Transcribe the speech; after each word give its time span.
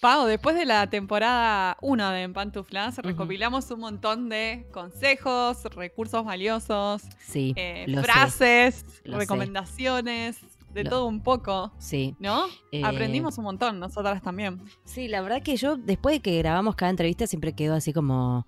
Pau, 0.00 0.26
después 0.26 0.56
de 0.56 0.64
la 0.64 0.88
temporada 0.88 1.76
1 1.82 2.10
de 2.10 2.22
En 2.22 2.32
Pantuflas, 2.32 2.96
recopilamos 2.98 3.70
un 3.70 3.80
montón 3.80 4.30
de 4.30 4.66
consejos, 4.72 5.62
recursos 5.76 6.24
valiosos, 6.24 7.02
Sí, 7.18 7.52
eh, 7.56 7.84
frases, 8.02 8.76
sé. 8.86 9.02
recomendaciones, 9.04 10.38
de 10.72 10.84
Lo- 10.84 10.90
todo 10.90 11.06
un 11.06 11.20
poco, 11.20 11.72
sí. 11.78 12.14
¿no? 12.18 12.44
Eh, 12.72 12.82
Aprendimos 12.82 13.36
un 13.36 13.44
montón, 13.44 13.78
nosotras 13.78 14.22
también. 14.22 14.62
Sí, 14.84 15.06
la 15.08 15.20
verdad 15.20 15.42
que 15.42 15.56
yo, 15.56 15.76
después 15.76 16.14
de 16.14 16.20
que 16.20 16.38
grabamos 16.38 16.76
cada 16.76 16.90
entrevista, 16.90 17.26
siempre 17.26 17.52
quedo 17.52 17.74
así 17.74 17.92
como 17.92 18.46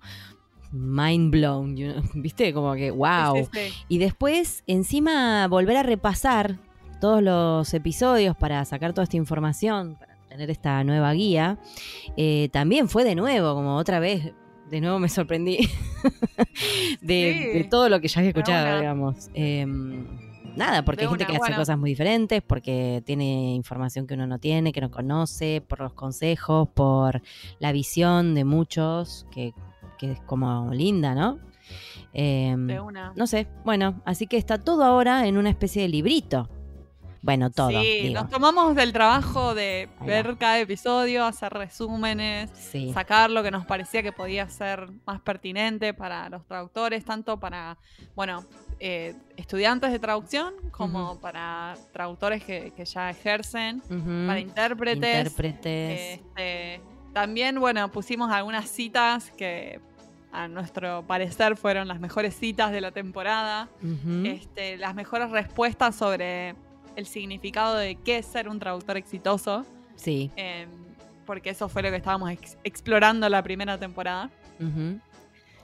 mind 0.71 1.29
blown, 1.31 1.77
you 1.77 1.91
know, 1.91 2.03
¿viste? 2.15 2.51
Como 2.53 2.73
que, 2.73 2.89
wow. 2.89 3.35
Sí, 3.35 3.43
sí, 3.53 3.69
sí. 3.69 3.85
Y 3.89 3.97
después, 3.99 4.63
encima, 4.65 5.47
volver 5.47 5.77
a 5.77 5.83
repasar 5.83 6.57
todos 6.99 7.21
los 7.21 7.71
episodios 7.75 8.35
para 8.37 8.63
sacar 8.65 8.93
toda 8.93 9.03
esta 9.03 9.17
información, 9.17 9.97
para 9.99 10.12
tener 10.33 10.49
esta 10.49 10.83
nueva 10.83 11.13
guía, 11.13 11.59
eh, 12.17 12.49
también 12.51 12.89
fue 12.89 13.03
de 13.03 13.13
nuevo, 13.13 13.53
como 13.53 13.75
otra 13.77 13.99
vez, 13.99 14.33
de 14.67 14.81
nuevo 14.81 14.97
me 14.97 15.07
sorprendí 15.07 15.57
de, 17.01 17.51
Sí. 17.51 17.57
de 17.59 17.67
todo 17.69 17.87
lo 17.87 18.01
que 18.01 18.07
ya 18.07 18.19
había 18.19 18.29
escuchado, 18.31 18.65
una. 18.65 18.79
digamos. 18.79 19.29
Eh, 19.35 19.63
nada, 20.55 20.83
porque 20.83 21.01
De 21.01 21.05
hay 21.05 21.09
gente 21.09 21.25
una, 21.25 21.33
que 21.39 21.43
hace 21.43 21.55
cosas 21.55 21.77
muy 21.77 21.91
diferentes, 21.91 22.41
porque 22.41 23.03
tiene 23.05 23.53
información 23.53 24.07
que 24.07 24.15
uno 24.15 24.25
no 24.25 24.39
tiene, 24.39 24.71
que 24.71 24.81
no 24.81 24.89
conoce, 24.89 25.61
por 25.61 25.81
los 25.81 25.93
consejos, 25.93 26.67
por 26.69 27.21
la 27.59 27.71
visión 27.71 28.33
de 28.33 28.43
muchos, 28.43 29.27
que, 29.31 29.53
que 29.99 30.13
es 30.13 30.19
como 30.21 30.71
linda, 30.73 31.13
¿no? 31.13 31.37
Eh, 32.13 32.55
De 32.57 32.79
una. 32.79 33.13
no 33.15 33.27
sé, 33.27 33.47
bueno, 33.65 34.01
así 34.05 34.25
que 34.25 34.37
está 34.37 34.57
todo 34.57 34.83
ahora 34.83 35.27
en 35.27 35.37
una 35.37 35.51
especie 35.51 35.83
de 35.83 35.89
librito. 35.89 36.49
Bueno, 37.23 37.49
todo. 37.49 37.69
sí, 37.69 38.01
digo. 38.03 38.21
nos 38.21 38.29
tomamos 38.29 38.75
del 38.75 38.91
trabajo 38.93 39.55
de 39.55 39.89
ver 40.05 40.35
cada 40.37 40.59
episodio, 40.59 41.25
hacer 41.25 41.53
resúmenes, 41.53 42.51
Sí. 42.53 42.91
sacar 42.93 43.29
lo 43.31 43.41
que 43.41 43.49
nos 43.49 43.65
parecía 43.65 44.03
que 44.03 44.11
podía 44.11 44.47
ser 44.49 44.89
más 45.05 45.21
pertinente 45.21 45.93
para 45.93 46.27
los 46.29 46.45
traductores, 46.45 47.05
tanto 47.05 47.39
para, 47.39 47.77
bueno, 48.15 48.43
eh, 48.79 49.15
estudiantes 49.37 49.91
de 49.93 49.99
traducción 49.99 50.53
como 50.71 51.17
para 51.21 51.75
traductores 51.93 52.43
que, 52.43 52.73
que 52.75 52.83
ya 52.83 53.09
ejercen, 53.09 53.81
para 54.27 54.39
intérpretes. 54.41 55.17
Intérpretes. 55.19 56.19
Este, 56.19 56.81
también, 57.13 57.57
bueno, 57.59 57.89
pusimos 57.89 58.31
algunas 58.31 58.69
citas 58.69 59.31
que 59.31 59.79
a 60.33 60.47
nuestro 60.49 61.05
parecer 61.07 61.55
fueron 61.55 61.87
las 61.87 61.99
mejores 61.99 62.35
citas 62.35 62.71
de 62.71 62.81
la 62.81 62.91
temporada 62.91 63.69
este, 64.25 64.77
las 64.77 64.95
mejores 64.95 65.29
respuestas 65.29 65.95
sobre 65.95 66.55
el 66.95 67.05
significado 67.05 67.75
de 67.75 67.95
qué 67.95 68.17
es 68.19 68.25
ser 68.25 68.47
un 68.49 68.59
traductor 68.59 68.97
exitoso, 68.97 69.65
Sí. 69.95 70.31
em, 70.35 70.69
porque 71.25 71.51
eso 71.51 71.69
fue 71.69 71.81
lo 71.83 71.89
que 71.89 71.97
estábamos 71.97 72.29
ex- 72.31 72.57
explorando 72.63 73.27
la 73.29 73.41
primera 73.43 73.77
temporada. 73.77 74.29
ujú. 74.59 74.99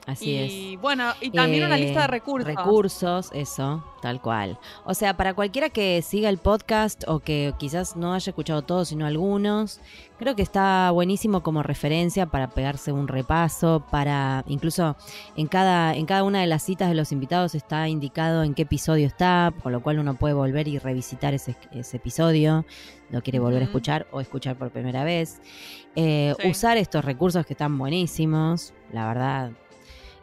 Así 0.06 0.30
y 0.30 0.74
es. 0.74 0.80
bueno, 0.80 1.12
y 1.20 1.30
también 1.30 1.64
una 1.64 1.76
Eh, 1.76 1.80
lista 1.82 2.00
de 2.02 2.06
recursos. 2.08 2.46
Recursos, 2.48 3.30
eso, 3.32 3.84
tal 4.02 4.20
cual. 4.20 4.58
O 4.84 4.94
sea, 4.94 5.16
para 5.16 5.34
cualquiera 5.34 5.68
que 5.68 6.00
siga 6.02 6.28
el 6.30 6.38
podcast 6.38 7.04
o 7.06 7.20
que 7.20 7.52
quizás 7.58 7.96
no 7.96 8.14
haya 8.14 8.30
escuchado 8.30 8.62
todos, 8.62 8.88
sino 8.88 9.06
algunos, 9.06 9.80
creo 10.18 10.34
que 10.34 10.42
está 10.42 10.90
buenísimo 10.90 11.42
como 11.42 11.62
referencia 11.62 12.26
para 12.26 12.48
pegarse 12.50 12.92
un 12.92 13.08
repaso, 13.08 13.84
para 13.90 14.42
incluso 14.48 14.96
en 15.36 15.46
cada, 15.46 15.94
en 15.94 16.06
cada 16.06 16.24
una 16.24 16.40
de 16.40 16.46
las 16.46 16.62
citas 16.62 16.88
de 16.88 16.94
los 16.94 17.12
invitados 17.12 17.54
está 17.54 17.86
indicado 17.88 18.42
en 18.42 18.54
qué 18.54 18.62
episodio 18.62 19.06
está, 19.06 19.52
con 19.62 19.70
lo 19.70 19.82
cual 19.82 19.98
uno 19.98 20.14
puede 20.14 20.34
volver 20.34 20.66
y 20.66 20.78
revisitar 20.78 21.34
ese, 21.34 21.56
ese 21.72 21.98
episodio, 21.98 22.64
lo 23.10 23.22
quiere 23.22 23.38
volver 23.38 23.60
a 23.62 23.64
escuchar 23.66 24.06
o 24.12 24.20
escuchar 24.20 24.56
por 24.56 24.70
primera 24.70 25.04
vez. 25.04 25.40
Eh, 25.94 26.34
Sí. 26.40 26.48
Usar 26.48 26.78
estos 26.78 27.04
recursos 27.04 27.44
que 27.44 27.52
están 27.54 27.76
buenísimos, 27.76 28.72
la 28.92 29.06
verdad. 29.06 29.50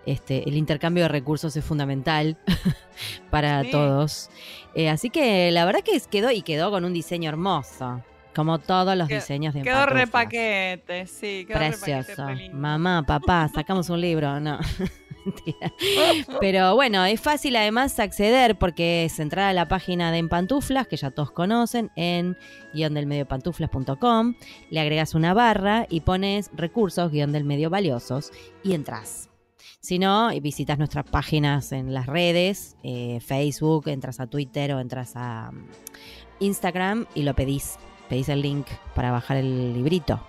Este, 0.07 0.47
el 0.47 0.55
intercambio 0.55 1.03
de 1.03 1.09
recursos 1.09 1.55
es 1.57 1.63
fundamental 1.65 2.37
para 3.29 3.63
Sí. 3.63 3.71
todos. 3.71 4.29
Eh, 4.73 4.89
así 4.89 5.09
que 5.09 5.51
la 5.51 5.65
verdad 5.65 5.81
que 5.83 5.99
quedó 6.09 6.31
y 6.31 6.41
quedó 6.41 6.71
con 6.71 6.85
un 6.85 6.93
diseño 6.93 7.29
hermoso, 7.29 8.01
como 8.35 8.57
todos 8.59 8.95
los 8.97 9.07
Quedó- 9.09 9.19
diseños 9.19 9.53
de 9.53 9.63
Quedó 9.63 9.85
re 9.85 10.03
Empatuflas. 10.03 10.09
paquete, 10.25 11.07
sí, 11.07 11.45
quedó 11.47 11.57
Precioso. 11.57 12.27
re. 12.27 12.49
Mamá, 12.51 13.03
papá, 13.05 13.49
sacamos 13.53 13.89
un 13.89 13.99
libro. 14.01 14.39
No. 14.39 14.59
Mentira. 15.25 15.73
Pero 16.39 16.73
bueno, 16.75 17.03
es 17.03 17.19
fácil 17.19 17.57
además 17.57 17.99
acceder 17.99 18.57
porque 18.57 19.03
es 19.03 19.19
entrar 19.19 19.49
a 19.49 19.53
la 19.53 19.67
página 19.67 20.09
de 20.13 20.19
Empantuflas, 20.19 20.87
que 20.87 20.95
ya 20.95 21.11
todos 21.11 21.31
conocen, 21.31 21.91
en 21.97 22.37
guion 22.73 22.93
del 22.93 23.07
medio 23.07 23.27
pantuflas.com, 23.27 24.35
le 24.69 24.79
agregas 24.79 25.15
una 25.15 25.33
barra 25.33 25.85
y 25.89 25.99
pones 25.99 26.49
recursos 26.53 27.11
guion 27.11 27.33
del 27.33 27.43
medio 27.43 27.69
valiosos 27.69 28.31
y 28.63 28.73
entras. 28.73 29.26
Si 29.79 29.99
no, 29.99 30.31
y 30.31 30.39
visitas 30.39 30.77
nuestras 30.77 31.05
páginas 31.05 31.71
en 31.71 31.93
las 31.93 32.05
redes, 32.07 32.75
eh, 32.83 33.19
Facebook, 33.25 33.87
entras 33.87 34.19
a 34.19 34.27
Twitter 34.27 34.73
o 34.73 34.79
entras 34.79 35.13
a 35.15 35.51
mm, 35.51 35.67
Instagram 36.39 37.05
y 37.15 37.23
lo 37.23 37.35
pedís. 37.35 37.77
Pedís 38.09 38.29
el 38.29 38.41
link 38.41 38.67
para 38.95 39.11
bajar 39.11 39.37
el 39.37 39.73
librito. 39.73 40.25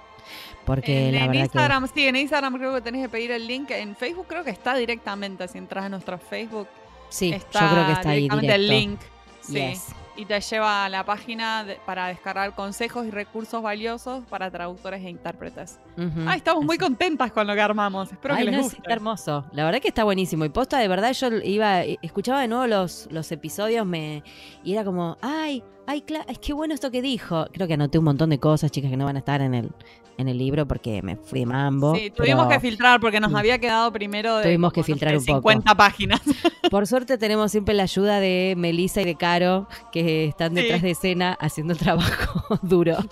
Porque 0.65 1.09
en, 1.09 1.15
la 1.15 1.25
en 1.25 1.27
verdad 1.29 1.45
Instagram, 1.45 1.89
sí, 1.95 2.07
en 2.07 2.17
Instagram 2.17 2.59
creo 2.59 2.75
que 2.75 2.81
tenés 2.83 3.03
que 3.03 3.09
pedir 3.09 3.31
el 3.31 3.47
link. 3.47 3.71
En 3.71 3.97
Facebook 3.97 4.27
creo 4.29 4.45
que 4.45 4.51
está 4.51 4.77
directamente. 4.77 5.49
Si 5.49 5.57
entras 5.57 5.85
a 5.85 5.89
nuestro 5.89 6.19
Facebook, 6.19 6.69
sí, 7.09 7.33
está 7.33 7.61
yo 7.61 7.73
creo 7.73 7.87
que 7.87 7.93
está 7.93 8.11
ahí 8.11 8.23
directamente 8.23 8.55
el 8.55 8.69
link. 8.69 9.01
Sí. 9.41 9.73
Y 10.19 10.25
te 10.25 10.41
lleva 10.41 10.85
a 10.85 10.89
la 10.89 11.05
página 11.05 11.63
de- 11.63 11.77
para 11.87 12.09
descargar 12.09 12.53
consejos 12.57 13.07
y 13.07 13.11
recursos 13.13 13.63
valiosos 13.63 14.25
para 14.29 14.51
traductores 14.51 15.01
e 15.05 15.09
intérpretes. 15.11 15.79
Ujú, 15.97 16.25
Ah, 16.27 16.35
estamos 16.35 16.65
muy 16.65 16.77
contentas 16.77 17.31
con 17.31 17.47
lo 17.47 17.55
que 17.55 17.61
armamos. 17.61 18.11
Espero 18.11 18.35
Ay, 18.35 18.41
que 18.45 18.51
les 18.51 18.57
no, 18.57 18.63
guste. 18.65 18.79
está 18.79 18.93
hermoso. 18.93 19.45
La 19.53 19.65
verdad 19.65 19.81
que 19.81 19.87
está 19.89 20.03
buenísimo. 20.03 20.45
Y 20.45 20.49
posta, 20.49 20.79
de 20.79 20.89
verdad, 20.89 21.13
yo 21.13 21.29
iba, 21.45 21.83
escuchaba 22.03 22.41
de 22.41 22.49
nuevo 22.49 22.67
los, 22.67 23.07
los 23.13 23.31
episodios 23.31 23.87
me, 23.87 24.25
y 24.65 24.73
era 24.75 24.85
como, 24.85 25.17
ay, 25.23 25.63
ay, 25.89 26.03
cla- 26.07 26.25
es 26.29 26.39
que 26.39 26.53
bueno 26.53 26.75
esto 26.75 26.91
que 26.91 27.03
dijo. 27.03 27.47
Creo 27.53 27.67
que 27.67 27.75
anoté 27.75 27.99
un 27.99 28.05
montón 28.05 28.31
de 28.31 28.39
cosas, 28.39 28.71
chicas, 28.71 28.91
que 28.91 28.97
no 28.97 29.05
van 29.07 29.17
a 29.17 29.21
estar 29.21 29.41
en 29.41 29.55
el, 29.55 29.71
en 30.19 30.29
el 30.29 30.37
libro 30.39 30.67
porque 30.69 31.01
me 31.03 31.17
fui 31.17 31.41
de 31.41 31.47
mambo. 31.47 31.95
Sí, 31.95 32.11
tuvimos 32.11 32.47
pero 32.47 32.61
que 32.61 32.61
filtrar 32.69 33.01
porque 33.01 33.21
nos 33.21 33.35
había 33.35 33.59
quedado 33.59 33.91
primero 33.93 34.37
de 34.37 34.45
Tuvimos 34.45 34.73
que 34.73 34.81
no 34.81 34.85
filtrar 34.85 35.13
sé, 35.13 35.19
un 35.19 35.25
poco. 35.27 35.51
50 35.51 35.75
páginas. 35.75 36.21
Por 36.71 36.87
suerte 36.87 37.17
tenemos 37.19 37.51
siempre 37.51 37.75
la 37.75 37.85
ayuda 37.85 38.21
de 38.21 38.55
Melissa 38.57 39.01
y 39.01 39.05
de 39.07 39.15
Caro, 39.15 39.67
que 39.91 40.27
están 40.27 40.51
Sí. 40.55 40.63
detrás 40.63 40.83
de 40.83 40.91
escena 40.91 41.33
haciendo 41.41 41.73
el 41.73 41.79
trabajo 41.79 42.59
duro. 42.63 42.97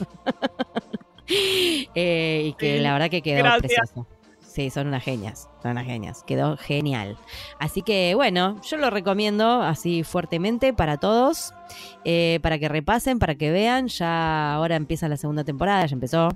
Eh, 1.29 2.43
y 2.47 2.53
que 2.53 2.77
Sí, 2.77 2.83
la 2.83 2.93
verdad 2.93 3.11
que 3.11 3.21
quedó 3.21 3.39
gracias. 3.43 3.61
precioso. 3.91 4.07
Sí, 4.57 4.71
son 4.71 4.87
unas 4.87 5.05
genias, 5.05 5.51
son 5.63 5.73
unas 5.73 5.85
genias. 5.85 6.23
Quedó 6.27 6.57
genial. 6.57 7.19
Así 7.59 7.83
que 7.83 8.15
bueno, 8.15 8.59
yo 8.63 8.79
lo 8.79 8.89
recomiendo 8.89 9.61
así 9.63 10.03
fuertemente 10.03 10.73
para 10.73 10.97
todos, 10.97 11.53
eh, 12.07 12.39
para 12.43 12.59
que 12.59 12.67
repasen, 12.71 13.19
para 13.19 13.35
que 13.35 13.51
vean. 13.51 13.89
Ya 13.89 14.55
ahora 14.55 14.77
empieza 14.77 15.09
la 15.11 15.19
segunda 15.19 15.45
temporada, 15.45 15.85
ya 15.85 15.93
empezó. 15.93 16.31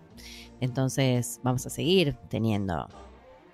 Entonces 0.61 1.41
vamos 1.43 1.65
a 1.65 1.71
seguir 1.71 2.15
teniendo 2.29 2.87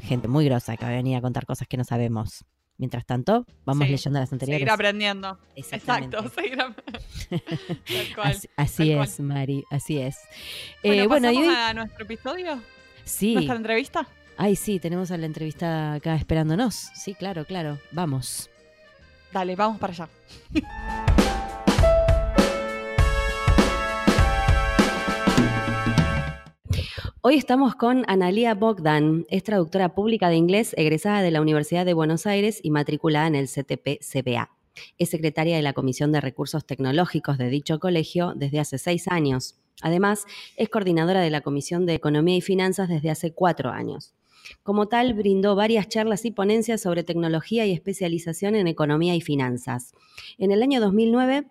gente 0.02 0.26
muy 0.26 0.44
grosa 0.46 0.76
que 0.76 0.84
va 0.84 0.90
a 0.90 0.94
venir 0.94 1.16
a 1.16 1.20
contar 1.20 1.46
cosas 1.46 1.68
que 1.68 1.76
no 1.76 1.84
sabemos. 1.84 2.44
Mientras 2.76 3.06
tanto, 3.06 3.46
vamos 3.64 3.86
Sí, 3.86 3.92
leyendo 3.92 4.18
las 4.18 4.32
anteriores. 4.32 4.58
Seguir 4.62 4.70
aprendiendo. 4.72 5.38
Exactamente. 5.54 6.16
Exacto, 6.16 6.40
seguir 6.42 6.60
aprendiendo. 6.60 7.06
Tal 7.86 8.14
cual. 8.16 8.30
Así, 8.32 8.48
así 8.56 8.88
tal 8.88 8.96
cual. 8.96 9.08
es, 9.08 9.20
Mari, 9.20 9.64
así 9.70 9.98
es. 9.98 10.16
Bueno, 10.82 11.02
Eh, 11.04 11.06
bueno, 11.06 11.30
y 11.30 11.34
¿pasamos 11.36 11.54
hoy, 11.56 11.62
a 11.70 11.72
nuestro 11.74 12.04
episodio? 12.04 12.60
sí, 13.04 13.34
¿Nuestra 13.34 13.54
entrevista? 13.54 14.08
Ay, 14.36 14.56
sí, 14.56 14.78
tenemos 14.78 15.10
a 15.10 15.16
la 15.16 15.26
entrevista 15.26 15.94
acá 15.94 16.14
esperándonos. 16.16 16.74
Sí, 16.94 17.14
claro, 17.14 17.44
claro. 17.44 17.78
Vamos. 17.92 18.50
Dale, 19.32 19.56
vamos 19.56 19.78
para 19.78 19.92
allá. 19.92 20.08
Hoy 27.28 27.34
estamos 27.34 27.74
con 27.74 28.04
Analia 28.06 28.54
Bogdan, 28.54 29.26
es 29.30 29.42
traductora 29.42 29.96
pública 29.96 30.28
de 30.28 30.36
inglés, 30.36 30.74
egresada 30.76 31.22
de 31.22 31.32
la 31.32 31.40
Universidad 31.40 31.84
de 31.84 31.92
Buenos 31.92 32.24
Aires 32.24 32.60
y 32.62 32.70
matriculada 32.70 33.26
en 33.26 33.34
el 33.34 33.48
CTP-CBA. 33.48 34.50
Es 34.98 35.10
secretaria 35.10 35.56
de 35.56 35.62
la 35.62 35.72
Comisión 35.72 36.12
de 36.12 36.20
Recursos 36.20 36.64
Tecnológicos 36.64 37.36
de 37.36 37.48
dicho 37.48 37.80
colegio 37.80 38.32
desde 38.36 38.60
hace 38.60 38.78
seis 38.78 39.08
años. 39.08 39.58
Además, 39.82 40.24
es 40.56 40.68
coordinadora 40.68 41.20
de 41.20 41.30
la 41.30 41.40
Comisión 41.40 41.84
de 41.84 41.94
Economía 41.94 42.36
y 42.36 42.42
Finanzas 42.42 42.88
desde 42.88 43.10
hace 43.10 43.32
cuatro 43.32 43.70
años. 43.70 44.14
Como 44.62 44.86
tal, 44.86 45.14
brindó 45.14 45.54
varias 45.54 45.88
charlas 45.88 46.24
y 46.24 46.30
ponencias 46.30 46.80
sobre 46.80 47.04
tecnología 47.04 47.66
y 47.66 47.72
especialización 47.72 48.54
en 48.54 48.68
economía 48.68 49.14
y 49.14 49.20
finanzas. 49.20 49.92
En 50.38 50.52
el 50.52 50.62
año 50.62 50.80
2009 50.80 51.46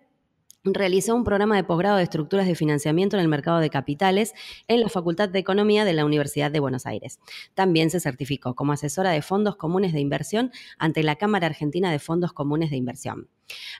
realizó 0.72 1.14
un 1.14 1.24
programa 1.24 1.56
de 1.56 1.64
posgrado 1.64 1.96
de 1.96 2.02
estructuras 2.02 2.46
de 2.46 2.54
financiamiento 2.54 3.16
en 3.16 3.22
el 3.22 3.28
mercado 3.28 3.58
de 3.58 3.70
capitales 3.70 4.34
en 4.68 4.80
la 4.80 4.88
Facultad 4.88 5.28
de 5.28 5.38
Economía 5.38 5.84
de 5.84 5.92
la 5.92 6.04
Universidad 6.04 6.50
de 6.50 6.60
Buenos 6.60 6.86
Aires. 6.86 7.20
También 7.54 7.90
se 7.90 8.00
certificó 8.00 8.54
como 8.54 8.72
asesora 8.72 9.10
de 9.10 9.22
fondos 9.22 9.56
comunes 9.56 9.92
de 9.92 10.00
inversión 10.00 10.50
ante 10.78 11.02
la 11.02 11.16
Cámara 11.16 11.46
Argentina 11.46 11.90
de 11.90 11.98
Fondos 11.98 12.32
Comunes 12.32 12.70
de 12.70 12.76
Inversión. 12.76 13.28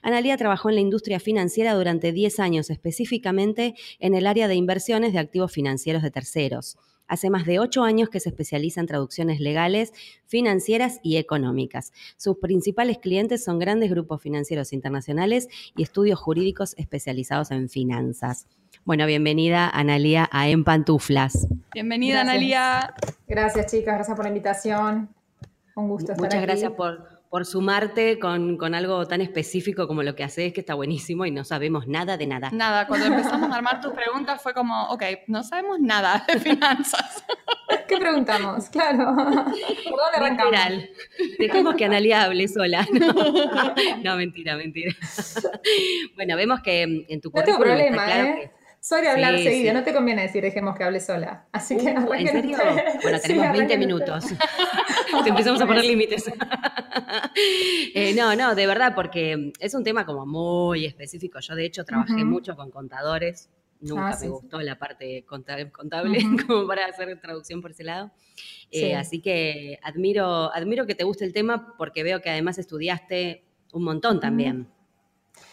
Analía 0.01 0.37
trabajó 0.37 0.69
en 0.69 0.75
la 0.75 0.81
industria 0.81 1.19
financiera 1.19 1.73
durante 1.73 2.11
10 2.11 2.39
años, 2.39 2.69
específicamente 2.69 3.75
en 3.99 4.15
el 4.15 4.27
área 4.27 4.47
de 4.47 4.55
inversiones 4.55 5.13
de 5.13 5.19
activos 5.19 5.51
financieros 5.51 6.03
de 6.03 6.11
terceros. 6.11 6.77
Hace 7.07 7.29
más 7.29 7.45
de 7.45 7.59
ocho 7.59 7.83
años 7.83 8.09
que 8.09 8.19
se 8.19 8.29
especializa 8.29 8.81
en 8.81 8.87
traducciones 8.87 9.39
legales, 9.39 9.93
financieras 10.25 10.99
y 11.03 11.17
económicas. 11.17 11.93
Sus 12.17 12.37
principales 12.37 12.97
clientes 12.97 13.43
son 13.43 13.59
grandes 13.59 13.89
grupos 13.89 14.21
financieros 14.21 14.73
internacionales 14.73 15.47
y 15.75 15.83
estudios 15.83 16.19
jurídicos 16.19 16.73
especializados 16.77 17.51
en 17.51 17.69
finanzas. 17.69 18.47
Bueno, 18.85 19.05
bienvenida 19.05 19.69
Analía 19.69 20.29
a 20.31 20.47
En 20.49 20.63
Pantuflas. 20.63 21.47
Bienvenida 21.73 22.21
Analía. 22.21 22.93
Gracias 23.27 23.71
chicas, 23.71 23.95
gracias 23.95 24.15
por 24.15 24.25
la 24.25 24.29
invitación. 24.29 25.09
Un 25.75 25.89
gusto 25.89 26.13
estar 26.13 26.25
Muchas 26.25 26.39
aquí. 26.39 26.45
gracias 26.45 26.71
por, 26.71 27.16
por 27.29 27.45
sumarte 27.45 28.19
con, 28.19 28.57
con, 28.57 28.73
algo 28.73 29.05
tan 29.05 29.21
específico 29.21 29.87
como 29.87 30.03
lo 30.03 30.15
que 30.15 30.23
haces, 30.23 30.53
que 30.53 30.61
está 30.61 30.73
buenísimo 30.73 31.25
y 31.25 31.31
no 31.31 31.43
sabemos 31.43 31.87
nada 31.87 32.17
de 32.17 32.27
nada. 32.27 32.49
Nada, 32.51 32.87
cuando 32.87 33.07
empezamos 33.07 33.51
a 33.51 33.55
armar 33.55 33.81
tus 33.81 33.93
preguntas 33.93 34.41
fue 34.41 34.53
como, 34.53 34.89
ok, 34.89 35.03
no 35.27 35.43
sabemos 35.43 35.79
nada 35.79 36.25
de 36.27 36.39
finanzas. 36.39 37.23
¿Qué 37.87 37.97
preguntamos? 37.97 38.69
Claro. 38.69 39.13
¿Por 39.15 39.99
dónde 39.99 40.17
arrancamos? 40.17 40.51
Literal. 40.51 40.89
Dejemos 41.39 41.75
que 41.75 41.85
Analia 41.85 42.23
hable 42.23 42.47
sola. 42.47 42.85
No, 42.91 43.13
no 44.03 44.15
mentira, 44.17 44.55
mentira. 44.55 44.93
bueno, 46.15 46.35
vemos 46.35 46.61
que 46.61 47.05
en 47.07 47.21
tu 47.21 47.31
No 47.33 47.43
tengo 47.43 47.57
currículum 47.57 47.77
problema, 47.77 48.03
está 48.03 48.05
claro 48.05 48.29
¿eh? 48.29 48.51
que 48.53 48.56
Soy 48.87 49.01
de 49.01 49.09
hablar 49.09 49.37
Sí, 49.37 49.43
seguido, 49.43 49.71
sí. 49.71 49.73
no 49.77 49.83
te 49.83 49.93
conviene 49.93 50.21
decir 50.21 50.41
dejemos 50.41 50.75
que 50.77 50.83
hable 50.85 50.99
sola. 51.01 51.45
Así 51.51 51.75
que 51.75 51.83
Uh, 51.83 51.87
¿En 51.87 51.97
arranquen 51.97 52.27
serio? 52.29 52.57
Bueno, 53.03 53.17
Sí, 53.21 53.27
tenemos 53.27 53.27
20 53.27 53.45
arranquen 53.47 53.79
minutos. 53.79 54.23
ustedes. 54.31 54.39
Te 55.23 55.29
empezamos 55.29 55.61
a 55.61 55.67
poner 55.67 55.83
límites. 55.91 56.31
Eh, 57.93 58.13
no, 58.15 58.33
no, 58.35 58.55
de 58.55 58.65
verdad, 58.67 58.93
porque 58.95 59.51
es 59.59 59.73
un 59.73 59.83
tema 59.83 60.05
como 60.05 60.25
muy 60.25 60.85
específico. 60.85 61.39
Yo, 61.41 61.55
de 61.55 61.65
hecho, 61.65 61.83
trabajé 61.83 62.23
mucho 62.23 62.55
con 62.55 62.71
contadores. 62.71 63.49
Nunca 63.81 64.07
Ah, 64.07 64.09
me 64.11 64.15
sí, 64.15 64.21
sí. 64.23 64.27
gustó 64.29 64.61
la 64.61 64.79
parte 64.79 65.23
conta- 65.25 65.69
contable 65.71 66.19
como 66.47 66.65
para 66.65 66.85
hacer 66.85 67.19
traducción 67.19 67.61
por 67.61 67.71
ese 67.71 67.83
lado. 67.83 68.11
Eh, 68.71 68.79
Sí. 68.87 68.91
Así 68.93 69.19
que 69.21 69.79
admiro, 69.83 70.53
admiro 70.53 70.85
que 70.85 70.95
te 70.95 71.03
guste 71.03 71.25
el 71.25 71.33
tema 71.33 71.75
porque 71.77 72.03
veo 72.03 72.21
que 72.21 72.29
además 72.29 72.57
estudiaste 72.57 73.43
un 73.73 73.83
montón 73.83 74.19
también. 74.21 74.67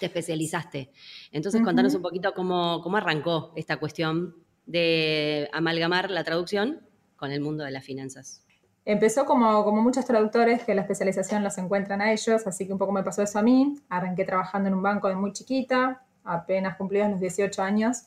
Te 0.01 0.07
especializaste. 0.07 0.91
Entonces, 1.33 1.63
contanos 1.63 1.93
Ujú. 1.93 1.99
un 1.99 2.03
poquito 2.03 2.35
cómo, 2.35 2.81
cómo 2.83 2.97
arrancó 2.97 3.53
esta 3.57 3.79
cuestión 3.79 4.35
de 4.67 5.49
amalgamar 5.53 6.11
la 6.11 6.25
traducción 6.25 6.81
con 7.17 7.31
el 7.31 7.41
mundo 7.41 7.65
de 7.65 7.71
las 7.71 7.85
finanzas. 7.85 8.45
Empezó 8.87 9.25
como, 9.25 9.65
como 9.65 9.81
muchos 9.81 10.05
traductores 10.05 10.63
que 10.65 10.75
la 10.75 10.83
especialización 10.83 11.43
los 11.43 11.57
encuentran 11.57 12.03
a 12.03 12.13
ellos, 12.13 12.47
así 12.47 12.67
que 12.67 12.73
un 12.73 12.79
poco 12.79 12.93
me 12.93 13.03
pasó 13.03 13.23
eso 13.23 13.39
a 13.39 13.43
mí. 13.43 13.77
Arranqué 13.89 14.25
trabajando 14.25 14.69
en 14.69 14.75
un 14.75 14.83
banco 14.83 15.09
de 15.09 15.15
muy 15.15 15.33
chiquita, 15.33 16.03
apenas 16.23 16.77
cumplidos 16.77 17.11
los 17.11 17.21
18 17.21 17.63
años. 17.63 18.05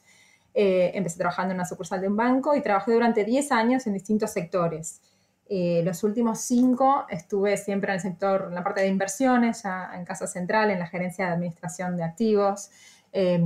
Eh, 0.53 0.91
empecé 0.93 1.17
trabajando 1.17 1.51
en 1.51 1.57
una 1.57 1.65
sucursal 1.65 2.01
de 2.01 2.07
un 2.07 2.15
banco 2.15 2.55
y 2.55 2.61
trabajé 2.61 2.91
durante 2.91 3.23
10 3.23 3.51
años 3.51 3.87
en 3.87 3.93
distintos 3.93 4.31
sectores. 4.31 5.01
Eh, 5.49 5.81
los 5.85 6.03
últimos 6.03 6.39
5 6.41 7.07
estuve 7.09 7.55
siempre 7.57 7.91
en 7.91 7.95
el 7.95 8.01
sector, 8.01 8.45
en 8.49 8.55
la 8.55 8.63
parte 8.63 8.81
de 8.81 8.87
inversiones, 8.87 9.63
ya 9.63 9.91
en 9.93 10.03
Casa 10.05 10.27
Central, 10.27 10.71
en 10.71 10.79
la 10.79 10.87
gerencia 10.87 11.27
de 11.27 11.33
administración 11.33 11.95
de 11.95 12.03
activos. 12.03 12.69
Eh, 13.13 13.41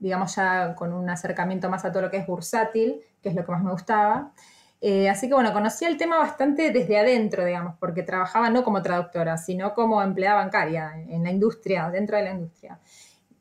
digamos 0.00 0.34
ya 0.34 0.74
con 0.74 0.92
un 0.92 1.08
acercamiento 1.08 1.68
más 1.68 1.84
a 1.84 1.92
todo 1.92 2.02
lo 2.02 2.10
que 2.10 2.16
es 2.16 2.26
bursátil, 2.26 3.00
que 3.22 3.28
es 3.28 3.34
lo 3.34 3.44
que 3.44 3.52
más 3.52 3.62
me 3.62 3.70
gustaba. 3.70 4.32
Eh, 4.80 5.10
así 5.10 5.28
que 5.28 5.34
bueno, 5.34 5.52
conocía 5.52 5.88
el 5.88 5.98
tema 5.98 6.18
bastante 6.18 6.70
desde 6.72 6.98
adentro, 6.98 7.44
digamos, 7.44 7.76
porque 7.78 8.02
trabajaba 8.02 8.48
no 8.48 8.64
como 8.64 8.80
traductora, 8.80 9.36
sino 9.36 9.74
como 9.74 10.02
empleada 10.02 10.36
bancaria 10.36 10.94
en 11.08 11.22
la 11.22 11.30
industria, 11.30 11.90
dentro 11.90 12.16
de 12.16 12.22
la 12.24 12.30
industria. 12.30 12.80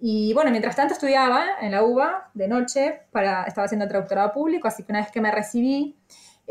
Y 0.01 0.33
bueno, 0.33 0.51
mientras 0.51 0.75
tanto 0.75 0.93
estudiaba 0.93 1.45
en 1.61 1.71
la 1.71 1.83
UBA 1.83 2.29
de 2.33 2.47
noche, 2.47 3.01
para, 3.11 3.43
estaba 3.43 3.65
haciendo 3.65 3.87
traductorado 3.87 4.33
público, 4.33 4.67
así 4.67 4.83
que 4.83 4.91
una 4.91 5.01
vez 5.01 5.11
que 5.11 5.21
me 5.21 5.31
recibí, 5.31 5.97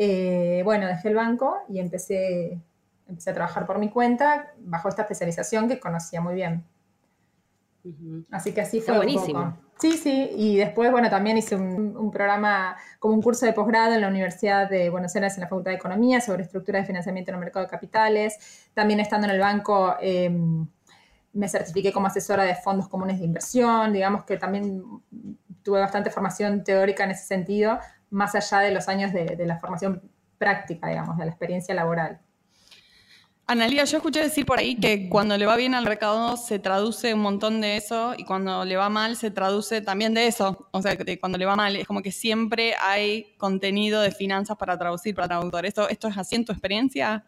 eh, 0.01 0.63
bueno, 0.65 0.87
dejé 0.87 1.09
el 1.09 1.17
banco 1.17 1.59
y 1.69 1.81
empecé, 1.81 2.61
empecé 3.09 3.31
a 3.31 3.35
trabajar 3.35 3.67
por 3.67 3.79
mi 3.81 3.91
cuenta 3.91 4.53
bajo 4.61 4.89
esta 4.89 5.03
especialización 5.03 5.69
que 5.69 5.81
conocía 5.81 6.21
muy 6.21 6.35
bien. 6.37 6.65
Así 8.31 8.53
que 8.53 8.61
así 8.61 8.79
Está 8.79 8.93
fue. 8.95 9.01
un 9.01 9.07
buenísimo. 9.07 9.41
poco. 9.41 9.69
Sí, 9.81 9.93
sí, 9.97 10.31
y 10.37 10.57
después, 10.57 10.91
bueno, 10.93 11.09
también 11.09 11.39
hice 11.39 11.55
un, 11.57 11.97
un 11.97 12.11
programa 12.11 12.77
como 12.99 13.15
un 13.15 13.23
curso 13.23 13.45
de 13.47 13.53
posgrado 13.53 13.95
en 13.95 14.01
la 14.01 14.09
Universidad 14.09 14.69
de 14.69 14.89
Buenos 14.91 15.15
Aires 15.17 15.35
en 15.37 15.43
la 15.43 15.49
Facultad 15.49 15.71
de 15.73 15.77
Economía 15.77 16.21
sobre 16.21 16.43
estructura 16.45 16.79
de 16.81 16.85
financiamiento 16.85 17.31
en 17.31 17.37
el 17.37 17.41
mercado 17.41 17.65
de 17.67 17.71
capitales. 17.71 18.71
También 18.75 19.01
estando 19.01 19.27
en 19.27 19.35
el 19.35 19.41
banco 19.41 19.95
eh, 20.01 20.31
me 21.33 21.49
certifiqué 21.49 21.93
como 21.93 22.09
asesora 22.09 22.43
de 22.45 22.55
fondos 22.57 22.89
comunes 22.89 23.19
de 23.19 23.25
inversión, 23.25 23.93
digamos 23.93 24.25
que 24.25 24.37
también 24.37 24.83
tuve 25.63 25.81
bastante 25.81 26.11
formación 26.11 26.65
teórica 26.65 27.05
en 27.05 27.13
ese 27.13 27.27
sentido, 27.27 27.79
más 28.11 28.35
allá 28.35 28.61
de 28.61 28.73
los 28.73 28.89
años 28.89 29.13
de, 29.13 29.37
la 29.45 29.59
formación 29.59 30.03
práctica, 30.39 30.89
digamos, 30.89 31.17
de 31.19 31.25
la 31.25 31.31
experiencia 31.31 31.75
laboral. 31.75 32.21
Analia, 33.47 33.85
yo 33.85 33.97
escuché 33.97 34.23
decir 34.23 34.45
por 34.45 34.59
ahí 34.59 34.77
que 34.77 35.09
cuando 35.09 35.39
le 35.39 35.47
va 35.47 35.57
bien 35.57 35.75
al 35.75 35.87
recaudo 35.87 36.37
se 36.37 36.59
traduce 36.59 37.15
un 37.15 37.21
montón 37.21 37.63
de 37.63 37.79
eso 37.79 38.15
y 38.17 38.25
cuando 38.25 38.67
le 38.67 38.77
va 38.77 38.91
mal 38.91 39.17
se 39.17 39.31
traduce 39.31 39.81
también 39.81 40.13
de 40.13 40.27
eso. 40.27 40.69
O 40.71 40.83
sea, 40.83 40.97
que 40.97 41.19
cuando 41.19 41.39
le 41.39 41.47
va 41.47 41.57
mal 41.57 41.75
es 41.75 41.87
como 41.87 42.03
que 42.03 42.13
siempre 42.13 42.75
hay 42.79 43.35
contenido 43.39 44.03
de 44.03 44.11
finanzas 44.11 44.59
para 44.59 44.77
traducir 44.79 45.15
para 45.15 45.29
traductor. 45.29 45.65
¿Esto, 45.65 45.89
esto 45.89 46.09
es 46.09 46.19
así 46.19 46.37
en 46.37 46.45
tu 46.45 46.53
experiencia? 46.53 47.25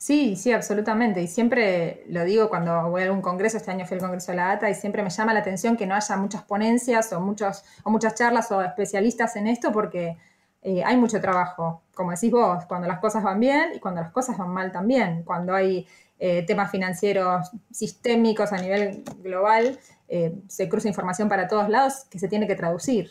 Sí, 0.00 0.34
sí, 0.34 0.50
absolutamente. 0.50 1.20
Y 1.20 1.26
siempre 1.26 2.04
lo 2.08 2.24
digo 2.24 2.48
cuando 2.48 2.88
voy 2.88 3.02
a 3.02 3.04
algún 3.04 3.20
congreso, 3.20 3.58
este 3.58 3.70
año 3.70 3.84
fui 3.84 3.96
al 3.96 4.00
Congreso 4.00 4.32
de 4.32 4.36
la 4.36 4.50
ATA, 4.52 4.70
y 4.70 4.74
siempre 4.74 5.02
me 5.02 5.10
llama 5.10 5.34
la 5.34 5.40
atención 5.40 5.76
que 5.76 5.86
no 5.86 5.94
haya 5.94 6.16
muchas 6.16 6.42
ponencias 6.42 7.12
o, 7.12 7.20
muchos, 7.20 7.62
o 7.84 7.90
muchas 7.90 8.14
charlas 8.14 8.50
o 8.50 8.62
especialistas 8.62 9.36
en 9.36 9.46
esto 9.46 9.70
porque 9.72 10.16
eh, 10.62 10.82
hay 10.82 10.96
mucho 10.96 11.20
trabajo, 11.20 11.82
como 11.94 12.12
decís 12.12 12.30
vos, 12.30 12.64
cuando 12.64 12.88
las 12.88 12.98
cosas 12.98 13.22
van 13.22 13.40
bien 13.40 13.72
y 13.74 13.78
cuando 13.78 14.00
las 14.00 14.10
cosas 14.10 14.38
van 14.38 14.48
mal 14.48 14.72
también. 14.72 15.22
Cuando 15.22 15.54
hay 15.54 15.86
eh, 16.18 16.44
temas 16.46 16.70
financieros 16.70 17.50
sistémicos 17.70 18.54
a 18.54 18.56
nivel 18.56 19.04
global, 19.18 19.78
eh, 20.08 20.34
se 20.48 20.66
cruza 20.66 20.88
información 20.88 21.28
para 21.28 21.46
todos 21.46 21.68
lados 21.68 22.06
que 22.10 22.18
se 22.18 22.26
tiene 22.26 22.46
que 22.46 22.54
traducir, 22.54 23.10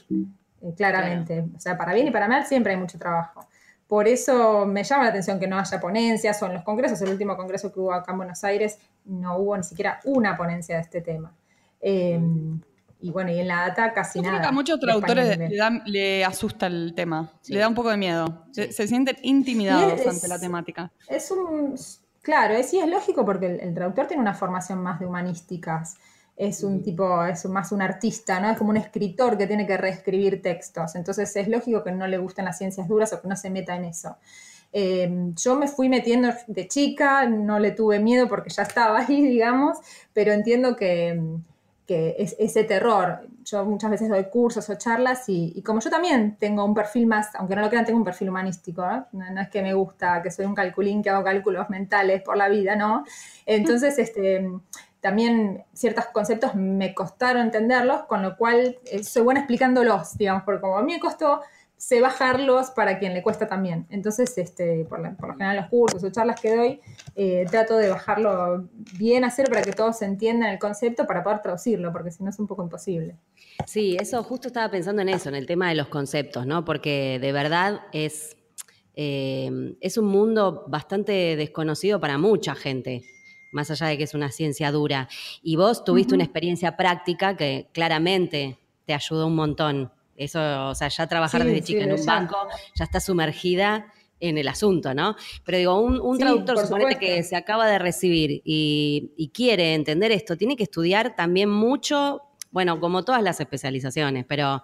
eh, 0.61 0.73
claramente. 0.75 1.45
O 1.55 1.59
sea, 1.59 1.77
para 1.77 1.93
bien 1.93 2.07
y 2.07 2.11
para 2.11 2.27
mal 2.27 2.47
siempre 2.47 2.73
hay 2.73 2.79
mucho 2.79 2.97
trabajo. 2.97 3.47
Por 3.89 4.07
eso 4.07 4.67
me 4.67 4.83
llama 4.83 5.05
la 5.05 5.09
atención 5.09 5.39
que 5.39 5.47
no 5.47 5.57
haya 5.57 5.79
ponencias 5.79 6.39
o 6.43 6.45
en 6.45 6.53
los 6.53 6.63
congresos. 6.63 7.01
El 7.01 7.09
último 7.09 7.35
congreso 7.35 7.73
que 7.73 7.79
hubo 7.79 7.91
acá 7.91 8.11
en 8.11 8.19
Buenos 8.19 8.43
Aires 8.43 8.77
no 9.05 9.37
hubo 9.37 9.57
ni 9.57 9.63
siquiera 9.63 9.99
una 10.05 10.37
ponencia 10.37 10.75
de 10.75 10.81
este 10.81 11.01
tema. 11.01 11.33
Eh, 11.81 12.21
y 13.01 13.09
bueno, 13.11 13.31
y 13.31 13.39
en 13.39 13.47
la 13.47 13.61
data 13.67 13.91
casi 13.91 14.19
Yo 14.19 14.23
nada. 14.25 14.35
creo 14.35 14.41
que 14.43 14.47
a 14.49 14.51
muchos 14.51 14.79
traductores 14.79 15.39
le, 15.85 16.23
asusta 16.23 16.67
el 16.67 16.93
tema, 16.95 17.31
Sí. 17.41 17.53
le 17.53 17.61
da 17.61 17.67
un 17.67 17.73
poco 17.73 17.89
de 17.89 17.97
miedo, 17.97 18.45
se, 18.51 18.71
sienten 18.87 19.17
intimidados 19.23 19.93
es- 20.01 20.05
ante 20.07 20.27
la 20.27 20.37
temática. 20.39 20.91
Es 21.07 21.31
un. 21.31 21.73
Claro, 22.21 22.53
es, 22.53 22.69
sí, 22.69 22.77
es 22.79 22.87
lógico 22.87 23.25
porque 23.25 23.47
el, 23.47 23.59
el 23.61 23.73
traductor 23.73 24.05
tiene 24.05 24.21
una 24.21 24.35
formación 24.35 24.83
más 24.83 24.99
de 24.99 25.07
humanísticas. 25.07 25.95
Es 26.39 26.63
un 26.63 26.81
tipo, 26.81 27.25
es 27.25 27.45
más 27.45 27.73
un 27.73 27.81
artista, 27.81 28.39
¿no? 28.39 28.49
Es 28.49 28.57
como 28.57 28.69
un 28.69 28.77
escritor 28.77 29.37
que 29.37 29.45
tiene 29.45 29.67
que 29.67 29.75
reescribir 29.75 30.41
textos. 30.41 30.95
Entonces 30.95 31.35
es 31.35 31.49
lógico 31.49 31.83
que 31.83 31.91
no 31.91 32.07
le 32.07 32.17
gusten 32.17 32.45
las 32.45 32.57
ciencias 32.57 32.87
duras 32.87 33.11
o 33.11 33.21
que 33.21 33.27
no 33.27 33.35
se 33.35 33.49
meta 33.49 33.75
en 33.75 33.83
eso. 33.83 34.15
Eh, 34.71 35.11
yo 35.35 35.55
me 35.55 35.67
fui 35.67 35.89
metiendo 35.89 36.29
de 36.47 36.67
chica, 36.67 37.27
no 37.27 37.59
le 37.59 37.71
tuve 37.71 37.99
miedo 37.99 38.29
porque 38.29 38.49
ya 38.49 38.63
estaba 38.63 38.99
ahí, 39.07 39.21
digamos, 39.21 39.77
pero 40.13 40.31
entiendo 40.31 40.77
que, 40.77 41.21
que 41.89 42.15
es, 42.19 42.35
ese 42.37 42.63
terror. 42.63 43.27
Yo 43.43 43.65
muchas 43.65 43.89
veces 43.89 44.09
doy 44.09 44.25
cursos 44.25 44.69
o 44.69 44.75
charlas 44.75 45.27
y, 45.27 45.53
y 45.55 45.63
como 45.63 45.79
yo 45.79 45.89
también 45.89 46.37
tengo 46.39 46.63
un 46.63 46.75
perfil 46.75 47.07
más, 47.07 47.33
aunque 47.35 47.55
no 47.55 47.63
lo 47.63 47.69
crean, 47.69 47.83
tengo 47.83 47.97
un 47.97 48.05
perfil 48.05 48.29
humanístico, 48.29 48.83
¿eh? 48.83 49.01
no, 49.13 49.31
no 49.31 49.41
es 49.41 49.49
que 49.49 49.63
me 49.63 49.73
gusta, 49.73 50.21
que 50.21 50.29
soy 50.29 50.45
un 50.45 50.53
calculín 50.53 51.01
que 51.01 51.09
hago 51.09 51.23
cálculos 51.23 51.69
mentales 51.69 52.21
por 52.21 52.37
la 52.37 52.47
vida, 52.47 52.75
¿no? 52.75 53.03
Entonces, 53.45 53.97
este, 53.97 54.47
también 55.01 55.63
ciertos 55.73 56.05
conceptos 56.05 56.55
me 56.55 56.93
costaron 56.93 57.43
entenderlos, 57.43 58.03
con 58.03 58.21
lo 58.21 58.35
cual 58.37 58.77
eh, 58.91 59.03
soy 59.03 59.21
buena 59.23 59.41
explicándolos, 59.41 60.17
digamos, 60.17 60.43
porque 60.43 60.61
como 60.61 60.77
a 60.77 60.83
mí 60.83 60.93
me 60.93 60.99
costó, 60.99 61.41
sé 61.77 62.01
bajarlos 62.01 62.71
para 62.71 62.99
quien 62.99 63.13
le 63.13 63.23
cuesta 63.23 63.47
también. 63.47 63.85
Entonces, 63.89 64.37
este, 64.37 64.83
por, 64.83 64.99
la- 64.99 65.11
lo 65.17 65.31
general 65.33 65.55
los 65.55 65.67
cursos 65.67 66.03
o 66.03 66.09
charlas 66.09 66.41
que 66.41 66.53
doy, 66.53 66.81
eh, 67.15 67.45
trato 67.49 67.77
de 67.77 67.87
bajarlo 67.89 68.67
bien 68.97 69.23
a 69.23 69.31
cero 69.31 69.47
para 69.49 69.61
que 69.61 69.71
todos 69.71 70.01
entiendan 70.01 70.49
el 70.49 70.59
concepto 70.59 71.07
para 71.07 71.23
poder 71.23 71.41
traducirlo, 71.41 71.93
porque 71.93 72.11
si 72.11 72.21
no 72.21 72.29
es 72.31 72.37
un 72.39 72.47
poco 72.47 72.63
imposible. 72.63 73.15
Sí, 73.65 73.95
eso 73.97 74.21
justo 74.23 74.47
estaba 74.49 74.69
pensando 74.69 75.01
en 75.01 75.07
eso, 75.07 75.29
en 75.29 75.35
el 75.35 75.45
tema 75.45 75.69
de 75.69 75.75
los 75.75 75.87
conceptos, 75.87 76.45
¿no? 76.45 76.65
Porque 76.65 77.17
de 77.21 77.31
verdad 77.31 77.79
es, 77.93 78.35
eh, 78.95 79.75
es 79.79 79.97
un 79.97 80.07
mundo 80.07 80.65
bastante 80.67 81.37
desconocido 81.37 82.01
para 82.01 82.17
mucha 82.17 82.55
gente, 82.55 83.03
más 83.51 83.71
allá 83.71 83.87
de 83.87 83.97
que 83.97 84.03
es 84.03 84.13
una 84.13 84.31
ciencia 84.31 84.71
dura. 84.71 85.07
Y 85.41 85.55
vos 85.55 85.83
tuviste 85.83 86.13
una 86.15 86.23
experiencia 86.23 86.75
práctica 86.77 87.35
que 87.37 87.69
claramente 87.73 88.57
te 88.85 88.93
ayudó 88.93 89.27
un 89.27 89.35
montón. 89.35 89.91
Eso, 90.15 90.39
o 90.69 90.75
sea, 90.75 90.89
ya 90.89 91.07
trabajar 91.07 91.41
Sí, 91.41 91.47
desde 91.47 91.59
sí, 91.61 91.73
chica 91.73 91.85
en 91.85 91.91
un 91.93 91.97
ya. 91.97 92.05
banco, 92.05 92.37
ya 92.75 92.83
está 92.83 92.99
sumergida 92.99 93.91
en 94.19 94.37
el 94.37 94.49
asunto, 94.49 94.93
¿no? 94.93 95.15
Pero 95.45 95.57
digo, 95.57 95.79
un, 95.79 95.99
un 96.01 96.17
Sí, 96.17 96.21
traductor, 96.23 96.57
suponete 96.59 96.97
que 96.99 97.23
se 97.23 97.37
acaba 97.37 97.67
de 97.67 97.79
recibir 97.79 98.41
y, 98.43 99.13
y 99.15 99.29
quiere 99.29 99.73
entender 99.75 100.11
esto, 100.11 100.35
tiene 100.35 100.57
que 100.57 100.63
estudiar 100.63 101.15
también 101.15 101.49
mucho, 101.49 102.23
bueno, 102.51 102.81
como 102.81 103.05
todas 103.05 103.23
las 103.23 103.39
especializaciones, 103.39 104.25
pero 104.27 104.61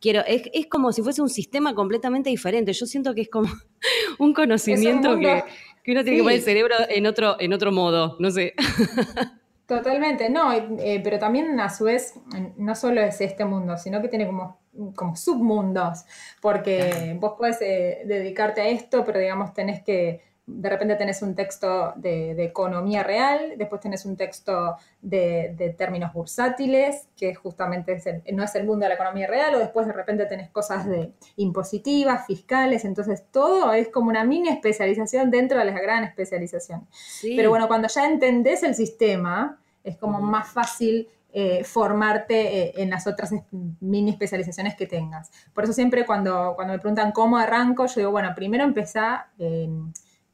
quiero, 0.00 0.20
es, 0.26 0.42
es 0.52 0.66
como 0.66 0.92
si 0.92 1.02
fuese 1.02 1.22
un 1.22 1.28
sistema 1.28 1.74
completamente 1.74 2.30
diferente. 2.30 2.72
Yo 2.72 2.86
siento 2.86 3.14
que 3.16 3.22
es 3.22 3.28
como 3.28 3.48
un 4.20 4.32
conocimiento 4.32 5.18
que, 5.18 5.42
que, 5.84 5.92
uno 5.92 6.02
tiene 6.02 6.16
que 6.16 6.22
poner 6.22 6.38
el 6.38 6.44
cerebro 6.44 6.74
en 6.88 7.06
otro, 7.06 7.36
en 7.38 7.52
otro 7.52 7.70
modo, 7.70 8.16
no 8.18 8.30
sé. 8.30 8.54
Totalmente, 9.66 10.28
no, 10.28 10.52
eh, 10.52 11.00
pero 11.02 11.18
también 11.18 11.58
a 11.58 11.70
su 11.70 11.84
vez 11.84 12.14
no 12.56 12.74
solo 12.74 13.00
es 13.00 13.20
este 13.20 13.44
mundo, 13.46 13.78
sino 13.78 14.02
que 14.02 14.08
tiene 14.08 14.26
como, 14.26 14.58
como 14.94 15.16
submundos, 15.16 16.04
porque 16.42 17.16
vos 17.18 17.34
puedes 17.38 17.62
eh, 17.62 18.02
dedicarte 18.04 18.60
a 18.60 18.68
esto, 18.68 19.04
pero 19.04 19.18
digamos 19.18 19.54
tenés 19.54 19.82
que, 19.82 20.20
de 20.46 20.68
repente 20.68 20.96
tenés 20.96 21.22
un 21.22 21.34
texto 21.34 21.94
de, 21.96 22.32
economía 22.44 23.02
real, 23.02 23.54
después 23.56 23.80
tenés 23.80 24.04
un 24.04 24.16
texto 24.16 24.76
de, 25.00 25.74
términos 25.78 26.12
bursátiles, 26.12 27.08
que 27.16 27.34
justamente 27.34 28.22
no 28.32 28.44
es 28.44 28.54
el 28.54 28.66
mundo 28.66 28.84
de 28.84 28.90
la 28.90 28.94
economía 28.94 29.26
real, 29.26 29.54
o 29.54 29.58
después 29.58 29.86
de 29.86 29.94
repente 29.94 30.26
tenés 30.26 30.50
cosas 30.50 30.86
de 30.86 31.12
impositivas, 31.36 32.26
fiscales, 32.26 32.84
entonces 32.84 33.24
todo 33.30 33.72
es 33.72 33.88
como 33.88 34.10
una 34.10 34.24
mini 34.24 34.50
especialización 34.50 35.30
dentro 35.30 35.58
de 35.58 35.64
la 35.64 35.72
gran 35.72 36.04
especialización. 36.04 36.86
Pero 37.22 37.48
bueno, 37.48 37.66
cuando 37.66 37.88
ya 37.88 38.06
entendés 38.06 38.62
el 38.62 38.74
sistema, 38.74 39.58
es 39.82 39.96
como 39.96 40.20
más 40.20 40.48
fácil 40.48 41.08
eh, 41.32 41.64
formarte 41.64 42.68
eh, 42.68 42.72
en 42.76 42.90
las 42.90 43.06
otras 43.06 43.32
mini 43.80 44.10
especializaciones 44.10 44.76
que 44.76 44.86
tengas. 44.86 45.30
Por 45.52 45.64
eso 45.64 45.72
siempre 45.72 46.06
cuando, 46.06 46.52
cuando 46.54 46.74
me 46.74 46.78
preguntan 46.78 47.12
cómo 47.12 47.38
arranco, 47.38 47.86
yo 47.86 47.94
digo, 47.96 48.10
bueno, 48.12 48.32
primero 48.36 48.62
empezá 48.62 49.30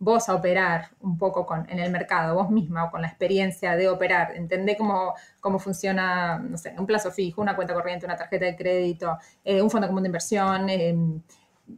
vos 0.01 0.31
a 0.31 0.35
operar 0.35 0.89
un 1.01 1.19
poco 1.19 1.45
con, 1.45 1.69
en 1.69 1.79
el 1.79 1.93
mercado, 1.93 2.35
vos 2.35 2.51
misma 2.51 2.85
o 2.85 2.91
con 2.91 3.03
la 3.03 3.09
experiencia 3.09 3.77
de 3.77 3.87
operar, 3.87 4.35
entendé 4.35 4.75
cómo, 4.75 5.15
cómo 5.41 5.59
funciona, 5.59 6.39
no 6.39 6.57
sé, 6.57 6.75
un 6.79 6.87
plazo 6.87 7.13
fijo, 7.13 7.43
una 7.43 7.55
cuenta 7.55 7.75
corriente, 7.75 8.07
una 8.07 8.17
tarjeta 8.17 8.47
de 8.47 8.57
crédito, 8.57 9.19
eh, 9.45 9.61
un 9.61 9.71
fondo 9.71 9.87
común 9.87 10.03
de 10.03 10.09
inversión, 10.09 10.71
eh, 10.71 10.97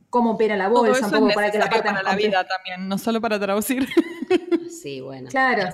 cómo 0.09 0.33
opera 0.33 0.57
la 0.57 0.69
bolsa, 0.69 1.07
un 1.07 1.13
poco 1.13 1.35
para 1.35 1.51
que 1.51 1.59
la 1.59 1.69
parte 1.69 1.83
para 1.83 2.03
la 2.05 2.15
vida 2.15 2.47
también, 2.47 2.89
no 2.89 2.97
solo 2.97 3.21
para 3.21 3.39
traducir. 3.39 3.87
Sí, 4.71 5.01
bueno. 5.01 5.29
Claro, 5.29 5.69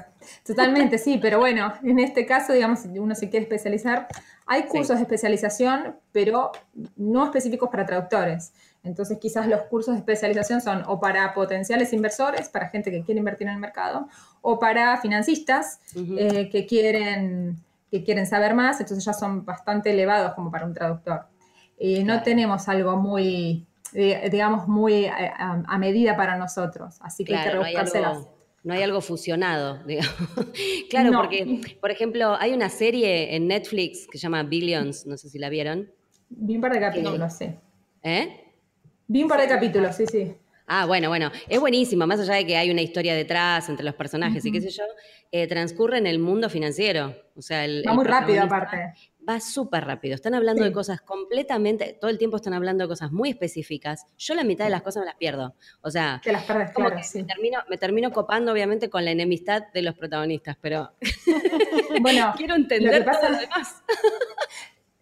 totalmente, 0.45 0.99
sí, 0.99 1.19
pero 1.23 1.39
bueno, 1.39 1.73
en 1.83 1.99
este 1.99 2.27
caso, 2.27 2.53
digamos, 2.53 2.81
si 2.81 2.99
uno 2.99 3.15
se 3.15 3.31
quiere 3.31 3.45
especializar, 3.45 4.07
hay 4.45 4.65
cursos 4.65 4.97
de 4.97 5.03
especialización, 5.03 5.97
pero 6.13 6.51
no 6.97 7.25
específicos 7.25 7.71
para 7.71 7.87
traductores. 7.87 8.53
Entonces, 8.85 9.19
quizás 9.19 9.47
los 9.47 9.63
cursos 9.63 9.95
de 9.95 9.99
especialización 9.99 10.61
son 10.61 10.83
o 10.87 11.01
para 11.01 11.35
potenciales 11.35 11.93
inversores, 11.93 12.49
para 12.49 12.69
gente 12.69 12.91
que 12.91 13.03
quiere 13.03 13.19
invertir 13.19 13.47
en 13.49 13.55
el 13.55 13.61
mercado, 13.61 14.09
o 14.41 14.59
para 14.59 14.97
financistas 14.99 15.81
eh, 16.17 16.49
que, 16.51 16.67
quieren, 16.67 17.57
que 17.91 18.05
quieren 18.05 18.27
saber 18.27 18.55
más, 18.55 18.81
entonces 18.81 19.05
ya 19.05 19.13
son 19.13 19.45
bastante 19.45 19.91
elevados 19.91 20.35
como 20.35 20.51
para 20.51 20.65
un 20.65 20.75
traductor. 20.75 21.27
Eh, 21.79 22.03
no 22.05 22.23
tenemos 22.23 22.69
algo 22.69 22.97
muy, 22.97 23.67
eh, 23.95 24.29
digamos, 24.31 24.69
muy 24.69 25.07
a, 25.07 25.79
medida 25.79 26.17
para 26.17 26.37
nosotros, 26.37 26.97
así 27.01 27.25
que 27.25 27.37
hay 27.37 27.45
que 27.45 27.51
rebuscárselas. 27.51 28.27
No 28.65 28.75
hay 28.75 28.83
algo 28.83 29.01
fusionado, 29.01 29.83
digamos. 29.87 30.13
claro, 30.91 31.13
porque, 31.13 31.77
por 31.81 31.91
ejemplo, 31.91 32.37
hay 32.39 32.53
una 32.53 32.69
serie 32.69 33.35
en 33.37 33.47
Netflix 33.49 34.07
que 34.11 34.19
se 34.19 34.23
llama 34.23 34.43
Billions, 34.43 35.07
no 35.07 35.17
sé 35.17 35.29
si 35.29 35.39
la 35.39 35.49
vieron. 35.49 35.91
Vi 36.29 36.57
un 36.57 36.61
par 36.61 36.73
de 36.73 36.81
capítulos, 36.81 37.33
sí. 37.35 37.55
¿Eh? 38.03 38.48
Vi 39.09 39.23
un 39.23 39.29
par 39.29 39.41
de 39.41 39.49
capítulos, 39.49 39.97
sí, 39.97 40.07
sí. 40.07 40.35
Ah, 40.67 40.85
bueno, 40.85 41.09
bueno, 41.09 41.33
es 41.49 41.59
buenísimo, 41.59 42.07
más 42.07 42.21
allá 42.21 42.35
de 42.35 42.47
que 42.47 42.57
hay 42.59 42.71
una 42.71 42.83
historia 42.83 43.15
detrás 43.15 43.71
entre 43.71 43.87
los 43.87 43.95
personajes 43.95 44.45
y 44.45 44.53
qué 44.53 44.61
sé 44.61 44.69
yo, 44.69 44.85
eh, 45.33 45.47
transcurre 45.47 45.97
en 45.97 46.07
el 46.07 46.19
mundo 46.19 46.51
financiero. 46.51 47.17
O 47.35 47.41
sea, 47.41 47.65
el, 47.65 47.83
va 47.89 47.95
muy 47.95 48.05
rápido 48.05 48.43
aparte. 48.43 48.93
Va 49.27 49.41
súper 49.41 49.87
rápido. 49.87 50.15
Están 50.15 50.35
hablando 50.35 50.65
de 50.65 50.73
cosas 50.73 51.01
completamente, 51.01 51.97
todo 51.99 52.11
el 52.11 52.19
tiempo 52.19 52.37
están 52.37 52.53
hablando 52.53 52.85
de 52.85 52.89
cosas 52.89 53.13
muy 53.13 53.31
específicas. 53.31 54.07
Yo 54.19 54.35
la 54.35 54.45
mitad 54.45 54.67
de 54.67 54.71
las 54.71 54.83
cosas 54.83 55.01
me 55.01 55.07
las 55.07 55.17
pierdo. 55.17 55.55
O 55.81 55.91
sea, 55.91 56.21
que 56.23 56.33
las 56.33 56.45
pierdes, 56.45 56.73
claro, 56.73 56.97
me, 56.97 57.25
termino, 57.25 57.59
me 57.71 57.79
termino 57.79 58.11
copando 58.11 58.53
obviamente 58.53 58.91
con 58.91 59.07
la 59.07 59.11
enemistad 59.11 59.65
de 59.73 59.83
los 59.83 59.95
protagonistas, 59.95 60.59
pero 60.61 60.93
bueno, 62.03 62.35
quiero 62.37 62.57
entender 62.57 63.07
lo 63.07 63.13
todo 63.13 63.31
lo 63.31 63.39
demás. 63.39 63.83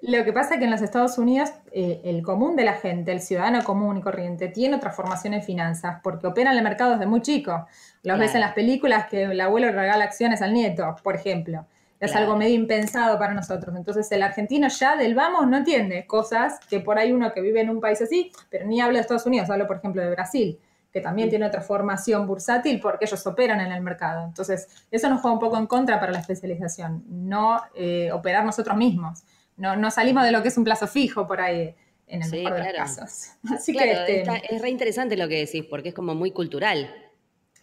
Lo 0.07 0.25
que 0.25 0.33
pasa 0.33 0.55
es 0.55 0.61
que 0.61 0.67
en 0.67 0.71
los 0.71 0.83
Estados 0.83 1.19
Unidos 1.19 1.51
eh, 1.73 2.01
el 2.05 2.23
común 2.23 2.55
de 2.55 2.63
la 2.63 2.75
gente, 2.75 3.11
el 3.11 3.21
ciudadano 3.21 3.65
común 3.65 3.97
y 3.97 4.01
corriente, 4.01 4.47
tiene 4.47 4.77
otra 4.77 4.93
formación 4.93 5.35
en 5.35 5.43
finanzas 5.43 5.99
porque 6.01 6.29
operan 6.29 6.53
en 6.53 6.59
el 6.59 6.65
mercado 6.65 6.93
desde 6.93 7.07
muy 7.07 7.23
chico. 7.23 7.67
Los 8.05 8.17
ves 8.17 8.33
en 8.37 8.41
las 8.41 8.53
películas 8.53 9.07
que 9.07 9.25
el 9.25 9.41
abuelo 9.41 9.73
regala 9.73 10.05
acciones 10.05 10.43
al 10.43 10.53
nieto, 10.53 10.95
por 11.03 11.17
ejemplo. 11.17 11.67
Es 11.99 12.15
algo 12.15 12.37
medio 12.37 12.55
impensado 12.55 13.19
para 13.19 13.35
nosotros. 13.35 13.75
Entonces 13.75 14.13
el 14.13 14.23
argentino 14.23 14.69
ya 14.69 14.95
del 14.95 15.17
vamos 15.17 15.49
no 15.49 15.57
entiende 15.57 16.07
cosas 16.07 16.61
que 16.71 16.79
por 16.79 16.99
ahí 16.99 17.11
uno 17.11 17.33
que 17.33 17.41
vive 17.41 17.61
en 17.63 17.71
un 17.71 17.81
país 17.81 18.01
así, 18.01 18.31
pero 18.49 18.65
ni 18.65 18.81
hablo 18.81 18.99
de 18.99 19.01
Estados 19.01 19.27
Unidos, 19.27 19.51
hablo 19.51 19.67
por 19.67 19.79
ejemplo 19.79 20.03
de 20.03 20.11
Brasil 20.11 20.61
que 20.93 21.03
también 21.03 21.29
tiene 21.29 21.45
otra 21.45 21.61
formación 21.61 22.27
bursátil 22.27 22.81
porque 22.81 23.05
ellos 23.05 23.27
operan 23.27 23.61
en 23.61 23.71
el 23.71 23.83
mercado. 23.83 24.25
Entonces, 24.25 24.87
eso 24.91 25.11
nos 25.11 25.21
juega 25.21 25.35
un 25.35 25.41
poco 25.41 25.59
en 25.59 25.67
contra 25.67 26.01
para 26.01 26.11
la 26.11 26.21
especialización, 26.21 27.05
no 27.07 27.61
eh, 27.75 28.11
operar 28.13 28.47
nosotros 28.47 28.75
mismos 28.79 29.23
no, 29.57 29.91
salimos 29.91 30.25
de 30.25 30.33
lo 30.33 30.43
que 30.43 30.49
es 30.49 30.59
un 30.59 30.65
plazo 30.65 30.87
fijo 30.87 31.27
por 31.27 31.41
ahí 31.41 31.75
en 32.07 32.23
el 32.23 32.31
mejor 32.31 32.55
de 32.55 32.65
los 32.65 32.73
casos. 32.73 33.31
Así 33.55 33.73
que 33.73 33.91
este, 33.91 34.25
es 34.51 34.63
re 34.63 34.71
interesante 34.71 35.17
lo 35.17 35.29
que 35.29 35.47
decís, 35.47 35.65
porque 35.69 35.91
es 35.91 35.95
como 35.95 36.15
muy 36.15 36.31
cultural. 36.31 36.95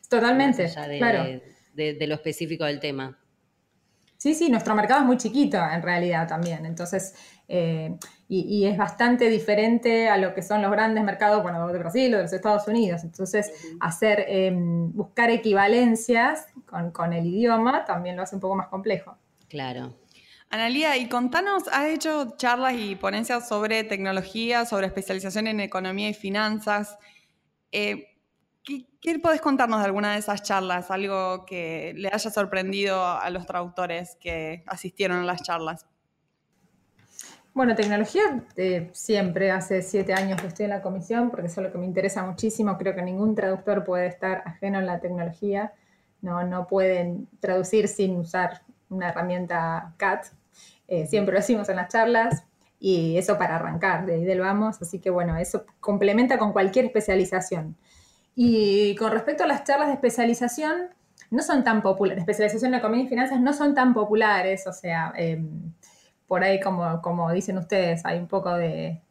Totalmente, 0.10 0.64
de, 0.64 0.98
claro. 0.98 1.42
De, 1.74 2.08
lo 2.08 2.16
específico 2.16 2.66
del 2.66 2.80
tema. 2.80 3.18
Sí, 4.18 4.36
sí, 4.36 4.50
nuestro 4.50 4.74
mercado 4.76 5.02
es 5.02 5.06
muy 5.06 5.18
chiquito 5.18 5.58
en 5.58 5.82
realidad 5.82 6.28
también. 6.28 6.66
Entonces, 6.66 7.16
eh, 7.48 7.98
y, 8.30 8.66
es 8.66 8.78
bastante 8.78 9.30
diferente 9.30 10.08
a 10.08 10.18
lo 10.18 10.34
que 10.34 10.42
son 10.42 10.62
los 10.62 10.72
grandes 10.72 11.04
mercados, 11.04 11.44
bueno, 11.44 11.68
de 11.68 11.78
Brasil 11.78 12.14
o 12.14 12.18
de 12.18 12.24
los 12.24 12.34
Estados 12.34 12.68
Unidos. 12.68 13.04
Entonces, 13.04 13.52
hacer, 13.80 14.26
em, 14.28 14.92
buscar 14.94 15.30
equivalencias 15.30 16.48
con, 16.66 16.92
con 16.92 17.14
el 17.14 17.26
idioma 17.26 17.86
también 17.86 18.16
lo 18.16 18.24
hace 18.24 18.36
un 18.36 18.42
poco 18.42 18.56
más 18.56 18.68
complejo. 18.68 19.18
Claro. 19.50 19.94
Analía, 20.54 20.98
y 20.98 21.10
contanos, 21.10 21.64
has 21.72 21.88
hecho 21.88 22.36
charlas 22.38 22.76
y 22.78 22.96
ponencias 22.96 23.48
sobre 23.48 23.84
tecnología, 23.84 24.66
sobre 24.66 24.86
especialización 24.86 25.48
en 25.48 25.60
economía 25.60 26.10
y 26.10 26.14
finanzas. 26.14 26.96
Eh, 27.72 28.20
¿qué, 28.64 29.18
podés 29.18 29.42
contarnos 29.42 29.80
de 29.80 29.86
alguna 29.86 30.14
de 30.14 30.20
esas 30.20 30.44
charlas? 30.44 30.92
Algo 30.92 31.44
que 31.48 31.94
le 31.96 32.08
haya 32.10 32.30
sorprendido 32.30 33.04
a 33.04 33.28
los 33.32 33.48
traductores 33.48 34.16
que 34.22 34.64
asistieron 34.68 35.18
a 35.18 35.24
las 35.24 35.42
charlas. 35.42 35.88
Bueno, 37.56 37.74
tecnología 37.74 38.44
eh, 38.56 38.92
siempre, 38.94 39.50
hace 39.50 39.82
siete 39.82 40.14
años 40.14 40.40
que 40.40 40.46
estoy 40.46 40.66
en 40.66 40.70
la 40.70 40.84
comisión, 40.84 41.32
porque 41.32 41.48
eso 41.48 41.62
es 41.62 41.66
lo 41.66 41.72
que 41.72 41.80
me 41.80 41.88
interesa 41.88 42.24
muchísimo. 42.24 42.78
Creo 42.78 42.94
que 42.94 43.02
ningún 43.02 43.34
traductor 43.34 43.84
puede 43.84 44.06
estar 44.06 44.44
ajeno 44.46 44.78
a 44.78 44.82
la 44.84 45.00
tecnología. 45.00 45.74
No, 46.22 46.44
no 46.44 46.68
pueden 46.68 47.28
traducir 47.40 47.88
sin 47.88 48.18
usar 48.18 48.62
una 48.90 49.10
herramienta 49.10 49.96
CAT, 49.98 50.28
eh, 50.88 51.08
siempre 51.08 51.34
lo 51.34 51.40
decimos 51.40 51.70
en 51.70 51.78
las 51.78 51.90
charlas, 51.90 52.46
y 52.80 53.18
eso 53.18 53.38
para 53.38 53.56
arrancar, 53.56 54.06
de 54.06 54.16
ahí 54.16 54.26
del 54.26 54.42
vamos, 54.42 54.82
así 54.82 55.00
que 55.00 55.10
bueno, 55.10 55.38
eso 55.38 55.66
complementa 55.80 56.38
con 56.38 56.52
cualquier 56.52 56.86
especialización. 56.86 57.78
Y 58.36 58.96
con 58.96 59.12
respecto 59.12 59.44
a 59.44 59.48
las 59.48 59.64
charlas 59.64 59.88
de 59.88 59.94
especialización, 59.94 60.90
no 61.32 61.42
son 61.42 61.64
tan 61.64 61.82
populares, 61.82 62.22
especialización 62.22 62.74
en 62.74 62.80
economía 62.80 63.06
y 63.06 63.08
finanzas 63.08 63.40
no 63.40 63.54
son 63.54 63.74
tan 63.74 63.94
populares, 63.94 64.68
o 64.68 64.74
sea, 64.74 65.14
em, 65.16 65.74
por 66.28 66.44
ahí 66.44 66.60
como, 66.60 67.02
como 67.02 67.32
dicen 67.32 67.58
ustedes, 67.58 68.06
hay 68.06 68.20
un 68.20 68.28
poco 68.28 68.54
de, 68.54 69.02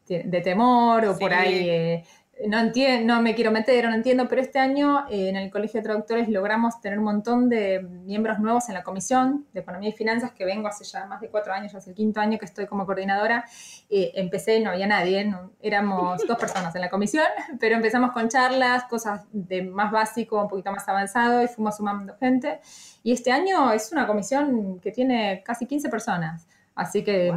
temor 0.45 1.07
o 1.07 1.19
por 1.19 1.33
ahí 1.33 1.69
eh, 1.71 2.05
no, 2.49 2.58
entiendo, 2.58 3.14
no 3.14 3.22
me 3.22 3.34
quiero 3.34 3.50
meter, 3.50 3.88
no 3.88 3.94
entiendo, 3.94 4.28
pero 4.28 4.40
este 4.40 4.58
año 4.58 5.06
eh, 5.11 5.28
en 5.28 5.37
el 5.37 5.50
Colegio 5.50 5.80
de 5.80 5.84
Traductores 5.84 6.28
logramos 6.28 6.80
tener 6.80 6.99
un 6.99 7.04
montón 7.04 7.49
de 7.49 7.80
miembros 7.80 8.38
nuevos 8.38 8.68
en 8.68 8.75
la 8.75 8.82
Comisión 8.82 9.46
de 9.52 9.61
Economía 9.61 9.90
y 9.90 9.92
Finanzas, 9.92 10.32
que 10.32 10.44
vengo 10.44 10.68
hace 10.68 10.84
ya 10.84 11.06
más 11.06 11.20
de 11.20 11.28
cuatro 11.28 11.52
años, 11.52 11.72
ya 11.72 11.78
es 11.78 11.87
el 11.88 11.94
quinto 11.94 12.20
año 12.20 12.38
que 12.38 12.44
estoy 12.44 12.66
como 12.66 12.87
coordinadora. 12.87 13.44
Eh, 13.90 14.12
empecé, 14.14 14.61
no 14.61 14.70
había 14.70 14.87
nadie, 14.87 15.32
éramos 15.61 16.26
dos 16.26 16.38
personas 16.38 16.75
en 16.75 16.80
la 16.80 16.90
comisión, 16.90 17.26
pero 17.61 17.76
empezamos 17.76 18.12
con 18.12 18.28
charlas, 18.28 18.84
cosas 18.84 19.22
de 19.32 19.62
más 19.62 19.90
básico, 19.90 20.40
un 20.40 20.49
poquito 20.49 20.72
más 20.72 20.88
avanzado, 20.88 21.42
y 21.42 21.49
fuimos 21.49 21.76
sumando 21.76 22.16
gente. 22.18 22.61
Y 23.02 23.12
este 23.12 23.32
año 23.32 23.72
es 23.72 23.92
una 23.92 24.06
comisión 24.06 24.80
que 24.80 24.90
tiene 24.90 25.42
casi 25.44 25.66
15 25.66 25.88
personas. 25.88 26.46
Así 26.75 27.04
que, 27.04 27.30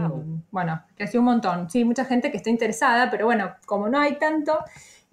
bueno, 0.51 0.81
creció 0.95 1.19
un 1.19 1.25
montón. 1.25 1.69
Sí, 1.69 1.83
mucha 1.83 2.05
gente 2.05 2.31
que 2.31 2.37
está 2.37 2.49
interesada, 2.49 3.11
pero 3.11 3.25
bueno, 3.25 3.53
como 3.65 3.89
no 3.89 3.99
hay 3.99 4.17
tanto, 4.17 4.63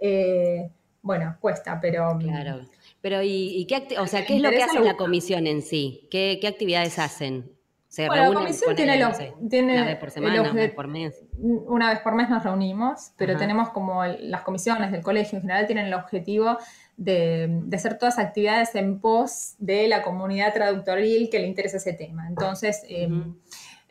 eh, 0.03 0.71
bueno, 1.01 1.37
cuesta, 1.41 1.79
pero... 1.81 2.15
Mm, 2.15 2.21
claro. 2.21 2.61
Pero, 3.01 3.21
¿y, 3.23 3.67
qué, 3.67 3.99
o 3.99 4.07
sea, 4.07 4.25
qué 4.25 4.37
es 4.37 4.43
lo 4.43 4.51
que 4.51 4.63
hace 4.63 4.81
la 4.81 4.97
comisión 4.97 5.47
en 5.47 5.63
sí? 5.63 6.07
¿Qué, 6.11 6.41
actividades 6.47 6.99
hacen? 6.99 7.51
bueno, 7.97 8.31
la 8.31 8.33
comisión 8.33 8.75
tiene, 8.75 9.05
tiene 9.51 9.75
una 9.75 9.85
vez 9.85 9.97
por 9.97 10.11
semana, 10.11 10.41
una 10.41 10.53
vez 10.53 10.73
por 10.73 10.89
mes. 10.89 11.23
Una 11.37 11.91
vez 11.91 11.99
por 11.99 12.15
mes 12.15 12.31
nos 12.31 12.43
reunimos, 12.43 13.13
pero 13.17 13.37
tenemos 13.37 13.69
como 13.71 14.05
las 14.05 14.43
comisiones 14.43 14.93
del 14.93 15.03
colegio 15.03 15.37
en 15.37 15.43
general 15.43 15.67
tienen 15.67 15.87
el 15.87 15.95
objetivo 15.95 16.57
de, 16.97 17.63
hacer 17.73 17.99
todas 17.99 18.19
actividades 18.19 18.75
en 18.77 19.01
pos 19.01 19.57
de 19.59 19.89
la 19.89 20.03
comunidad 20.03 20.55
traductoril 20.55 21.29
que 21.29 21.39
le 21.41 21.47
interesa 21.47 21.79
ese 21.79 21.93
tema. 21.93 22.29
Entonces, 22.29 22.83
em, 22.89 23.35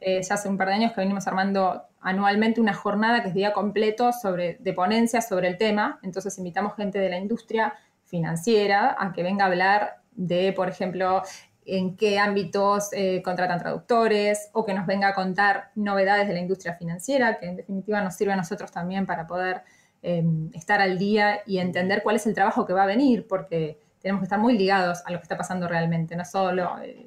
eh, 0.01 0.22
ya 0.22 0.34
hace 0.34 0.50
un 0.50 0.58
par 0.58 0.67
de 0.67 0.74
años 0.74 0.93
que 0.93 1.01
venimos 1.01 1.27
armando 1.27 1.84
anualmente 2.01 2.60
una 2.60 2.74
jornada 2.74 3.22
que 3.22 3.29
es 3.29 3.36
día 3.36 3.53
completo 3.53 4.12
sobre, 4.12 4.58
de 4.60 4.74
ponencias 4.74 5.29
sobre 5.29 5.48
el 5.48 5.58
tema. 5.58 6.00
Entonces 6.01 6.38
invitamos 6.39 6.75
gente 6.75 6.98
de 6.98 7.10
la 7.10 7.17
industria 7.17 7.75
financiera 8.05 8.98
a 9.00 9.13
que 9.13 9.22
venga 9.22 9.46
a 9.46 9.48
hablar 9.48 10.01
de, 10.13 10.53
por 10.53 10.67
ejemplo, 10.67 11.22
en 11.65 11.96
qué 11.96 12.17
ámbitos 12.17 12.89
eh, 12.93 13.22
contratan 13.24 13.60
traductores 13.60 14.50
o 14.53 14.65
que 14.65 14.74
nos 14.74 14.88
venga 14.88 15.10
a 15.10 15.13
contar 15.13 15.70
novedades 15.75 16.27
de 16.27 16.34
la 16.34 16.39
industria 16.39 16.74
financiera, 16.74 17.38
que 17.38 17.46
en 17.46 17.55
definitiva 17.55 18.01
nos 18.01 18.15
sirve 18.15 18.34
a 18.34 18.36
nosotros 18.36 18.72
también 18.72 19.05
para 19.05 19.27
poder 19.27 19.62
em, 20.01 20.50
estar 20.55 20.81
al 20.81 20.98
día 20.98 21.41
y 21.46 21.60
entender 21.60 22.01
cuál 22.01 22.15
es 22.15 22.25
el 22.25 22.34
trabajo 22.34 22.65
que 22.65 22.74
va 22.74 22.84
a 22.84 22.88
venir, 22.88 23.27
porque 23.27 23.79
tenemos 24.01 24.22
que 24.22 24.25
estar 24.25 24.39
muy 24.39 24.58
ligados 24.58 25.03
a 25.05 25.12
lo 25.12 25.20
que 25.20 25.24
está 25.24 25.38
pasando 25.38 25.67
realmente, 25.67 26.15
no 26.15 26.25
solo 26.25 26.75
eh, 26.81 27.05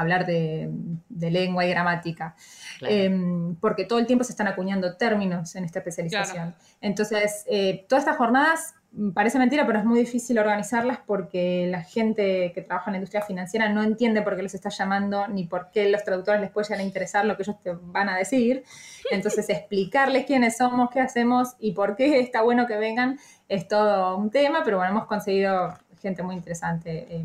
hablar 0.00 0.26
de, 0.26 0.70
lengua 1.08 1.64
y 1.66 1.70
gramática, 1.70 2.34
em, 2.80 3.54
porque 3.56 3.84
todo 3.84 3.98
el 3.98 4.06
tiempo 4.06 4.24
se 4.24 4.32
están 4.32 4.48
acuñando 4.48 4.96
términos 4.96 5.54
en 5.54 5.64
esta 5.64 5.80
especialización. 5.80 6.54
Entonces, 6.80 7.44
eh, 7.46 7.84
todas 7.88 8.02
estas 8.04 8.16
jornadas 8.16 8.74
parece 9.14 9.38
mentira, 9.38 9.66
pero 9.66 9.78
es 9.78 9.84
muy 9.84 10.00
difícil 10.00 10.38
organizarlas 10.38 10.98
porque 11.06 11.68
la 11.70 11.82
gente 11.82 12.50
que 12.52 12.62
trabaja 12.62 12.90
en 12.90 12.94
la 12.94 12.98
industria 12.98 13.22
financiera 13.22 13.68
no 13.68 13.82
entiende 13.82 14.22
por 14.22 14.34
qué 14.34 14.42
les 14.42 14.54
está 14.54 14.68
llamando 14.68 15.28
ni 15.28 15.46
por 15.46 15.70
qué 15.70 15.88
los 15.88 16.02
traductores 16.02 16.40
les 16.40 16.50
puede 16.50 16.66
llegar 16.66 16.80
a 16.80 16.82
interesar 16.82 17.24
lo 17.24 17.36
que 17.36 17.44
ellos 17.44 17.62
te 17.62 17.72
van 17.72 18.08
a 18.08 18.16
decir. 18.16 18.64
Entonces, 19.12 19.48
explicarles 19.48 20.24
quiénes 20.24 20.56
somos, 20.56 20.90
qué 20.90 21.00
hacemos 21.00 21.54
y 21.60 21.72
por 21.72 21.94
qué 21.94 22.18
está 22.18 22.42
bueno 22.42 22.66
que 22.66 22.76
vengan 22.76 23.18
es 23.48 23.68
todo 23.68 24.16
un 24.16 24.30
tema, 24.30 24.62
pero 24.64 24.78
bueno, 24.78 24.92
hemos 24.92 25.06
conseguido 25.06 25.74
gente 26.00 26.22
muy 26.22 26.34
interesante. 26.34 27.24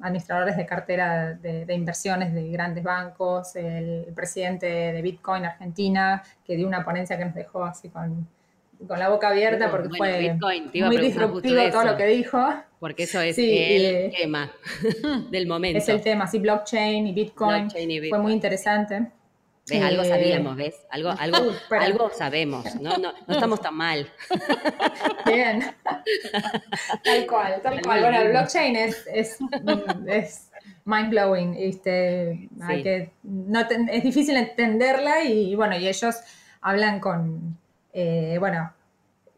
Administradores 0.00 0.56
de 0.56 0.66
cartera 0.66 1.34
de, 1.34 1.74
inversiones 1.74 2.34
de 2.34 2.48
grandes 2.50 2.84
bancos, 2.84 3.56
el 3.56 4.12
presidente 4.14 4.66
de 4.66 5.02
Bitcoin 5.02 5.44
Argentina, 5.44 6.22
que 6.44 6.56
dio 6.56 6.66
una 6.66 6.84
ponencia 6.84 7.16
que 7.16 7.24
nos 7.24 7.34
dejó 7.34 7.64
así 7.64 7.88
con 7.88 8.26
con 8.86 8.98
la 8.98 9.08
boca 9.08 9.28
abierta 9.28 9.70
porque 9.70 9.88
fue 9.96 10.36
muy 10.84 10.96
disruptivo 10.98 11.70
todo 11.70 11.84
lo 11.84 11.96
que 11.96 12.06
dijo. 12.06 12.38
Porque 12.78 13.04
eso 13.04 13.20
es 13.20 13.38
el 13.38 14.12
tema 14.12 14.52
del 15.30 15.46
momento. 15.46 15.78
Es 15.78 15.88
el 15.88 16.02
tema, 16.02 16.26
sí, 16.26 16.38
blockchain 16.38 17.06
y 17.06 17.12
Bitcoin. 17.12 17.70
Fue 17.70 18.18
muy 18.18 18.32
interesante. 18.32 19.06
¿Ves? 19.68 19.82
Algo 19.82 20.04
sabíamos, 20.04 20.56
¿ves? 20.56 20.76
Algo, 20.90 21.10
algo, 21.10 21.52
algo 21.70 22.10
sabemos, 22.10 22.74
¿no? 22.80 22.96
¿no? 22.98 23.12
No 23.26 23.34
estamos 23.34 23.60
tan 23.60 23.74
mal. 23.74 24.08
Bien. 25.26 25.74
Tal 27.02 27.26
cual, 27.26 27.60
tal 27.62 27.82
cual. 27.82 28.00
Bueno, 28.00 28.20
el 28.20 28.28
blockchain 28.28 28.76
es, 28.76 29.04
es, 29.12 29.38
es 30.06 30.50
mind 30.84 31.10
blowing. 31.10 31.54
Este, 31.58 32.48
hay 32.62 32.82
que, 32.82 33.10
no 33.24 33.60
es 33.60 34.02
difícil 34.02 34.36
entenderla 34.36 35.24
y 35.24 35.54
bueno, 35.56 35.76
y 35.76 35.88
ellos 35.88 36.16
hablan 36.60 37.00
con, 37.00 37.58
eh, 37.92 38.36
bueno, 38.38 38.72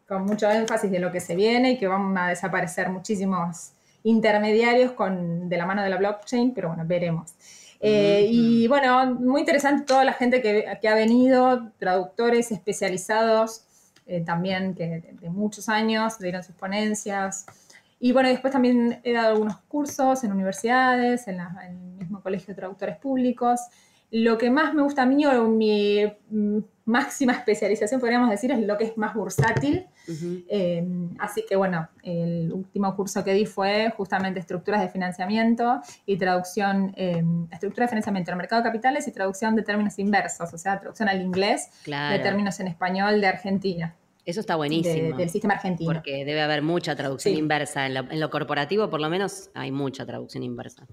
con 0.07 0.23
mucho 0.25 0.49
énfasis 0.49 0.91
de 0.91 0.99
lo 0.99 1.11
que 1.11 1.19
se 1.19 1.35
viene 1.35 1.71
y 1.71 1.77
que 1.77 1.87
van 1.87 2.17
a 2.17 2.29
desaparecer 2.29 2.89
muchísimos 2.89 3.71
intermediarios 4.03 4.93
con, 4.93 5.49
de 5.49 5.57
la 5.57 5.65
mano 5.65 5.83
de 5.83 5.89
la 5.89 5.97
blockchain, 5.97 6.53
pero 6.53 6.69
bueno, 6.69 6.83
veremos. 6.85 7.33
Eh, 7.79 8.27
y 8.29 8.67
bueno, 8.67 9.15
muy 9.15 9.41
interesante 9.41 9.85
toda 9.85 10.03
la 10.03 10.13
gente 10.13 10.41
que, 10.41 10.87
ha 10.87 10.95
venido, 10.95 11.71
traductores 11.77 12.51
especializados 12.51 13.63
eh, 14.05 14.21
también 14.21 14.73
que 14.75 15.15
de, 15.19 15.29
muchos 15.29 15.69
años 15.69 16.19
dieron 16.19 16.43
sus 16.43 16.55
ponencias. 16.55 17.45
Y 17.99 18.11
bueno, 18.11 18.29
después 18.29 18.51
también 18.51 18.99
he 19.03 19.13
dado 19.13 19.29
algunos 19.29 19.57
cursos 19.67 20.23
en 20.23 20.31
universidades, 20.31 21.27
en, 21.27 21.39
en 21.39 21.67
el 21.67 21.97
mismo 21.97 22.21
colegio 22.21 22.47
de 22.47 22.55
traductores 22.55 22.97
públicos. 22.97 23.59
Lo 24.11 24.37
que 24.37 24.49
más 24.49 24.73
me 24.73 24.81
gusta 24.81 25.03
a 25.03 25.05
mí, 25.05 25.25
o 25.25 25.47
mi 25.47 26.03
mm, 26.29 26.59
máxima 26.85 27.33
especialización, 27.33 27.99
podríamos 27.99 28.29
decir, 28.29 28.51
es 28.51 28.59
lo 28.59 28.77
que 28.77 28.85
es 28.85 28.97
más 28.97 29.13
bursátil. 29.13 29.85
Eh, 30.49 30.83
así 31.19 31.45
que 31.47 31.55
bueno, 31.55 31.87
el 32.01 32.51
último 32.51 32.95
curso 32.95 33.23
que 33.23 33.33
di 33.33 33.45
fue 33.45 33.93
justamente 33.95 34.39
estructuras 34.39 34.81
de 34.81 34.89
financiamiento 34.89 35.81
y 36.07 36.17
traducción, 36.17 36.93
eh, 36.97 37.23
estructura 37.51 37.85
de 37.85 37.89
financiamiento 37.89 38.31
en 38.31 38.33
el 38.33 38.37
mercado 38.39 38.63
de 38.63 38.69
capitales 38.69 39.07
y 39.07 39.11
traducción 39.11 39.55
de 39.55 39.61
términos 39.61 39.99
inversos, 39.99 40.51
o 40.51 40.57
sea, 40.57 40.79
traducción 40.79 41.09
al 41.09 41.21
inglés 41.21 41.69
de 41.85 42.19
términos 42.19 42.59
en 42.59 42.67
español 42.67 43.21
de 43.21 43.27
Argentina. 43.27 43.95
Eso 44.25 44.39
está 44.39 44.55
buenísimo. 44.55 45.15
del 45.15 45.29
sistema 45.29 45.55
argentino. 45.55 45.93
Porque 45.93 46.25
debe 46.25 46.41
haber 46.41 46.63
mucha 46.63 46.95
traducción 46.95 47.35
inversa. 47.35 47.85
en 47.85 48.19
lo 48.19 48.29
corporativo, 48.31 48.89
por 48.89 48.99
lo 48.99 49.09
menos, 49.09 49.51
hay 49.53 49.71
mucha 49.71 50.05
traducción 50.05 50.41
inversa 50.43 50.87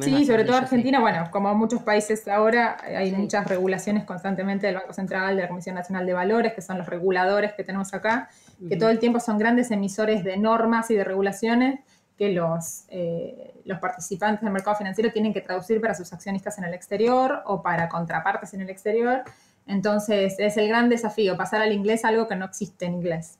sí, 0.00 0.24
sobre 0.24 0.44
todo 0.44 0.56
Argentina, 0.56 1.00
bueno, 1.00 1.28
como 1.30 1.54
muchos 1.54 1.82
países 1.82 2.26
ahora, 2.28 2.76
hay 2.84 3.12
muchas 3.12 3.46
regulaciones 3.46 4.04
constantemente 4.04 4.66
del 4.66 4.76
Banco 4.76 4.92
Central, 4.92 5.36
de 5.36 5.42
la 5.42 5.48
Comisión 5.48 5.74
Nacional 5.74 6.06
de 6.06 6.12
Valores, 6.12 6.52
que 6.52 6.62
son 6.62 6.78
los 6.78 6.86
reguladores 6.86 7.52
que 7.54 7.64
tenemos 7.64 7.92
acá, 7.94 8.28
que 8.68 8.76
todo 8.76 8.90
el 8.90 8.98
tiempo 8.98 9.18
son 9.18 9.38
grandes 9.38 9.70
emisores 9.70 10.22
de 10.22 10.36
normas 10.36 10.90
y 10.90 10.94
de 10.94 11.04
regulaciones 11.04 11.80
que 12.16 12.30
los, 12.30 12.84
eh, 12.88 13.54
los 13.64 13.80
participantes 13.80 14.42
del 14.42 14.52
mercado 14.52 14.76
financiero 14.76 15.10
tienen 15.10 15.32
que 15.32 15.40
traducir 15.40 15.80
para 15.80 15.94
sus 15.94 16.12
accionistas 16.12 16.58
en 16.58 16.64
el 16.64 16.74
exterior 16.74 17.42
o 17.46 17.62
para 17.62 17.88
contrapartes 17.88 18.54
en 18.54 18.60
el 18.60 18.70
exterior. 18.70 19.22
Entonces, 19.66 20.36
es 20.38 20.56
el 20.56 20.68
gran 20.68 20.88
desafío, 20.88 21.36
pasar 21.36 21.62
al 21.62 21.72
inglés 21.72 22.04
algo 22.04 22.28
que 22.28 22.36
no 22.36 22.44
existe 22.44 22.84
en 22.84 22.94
inglés. 22.94 23.38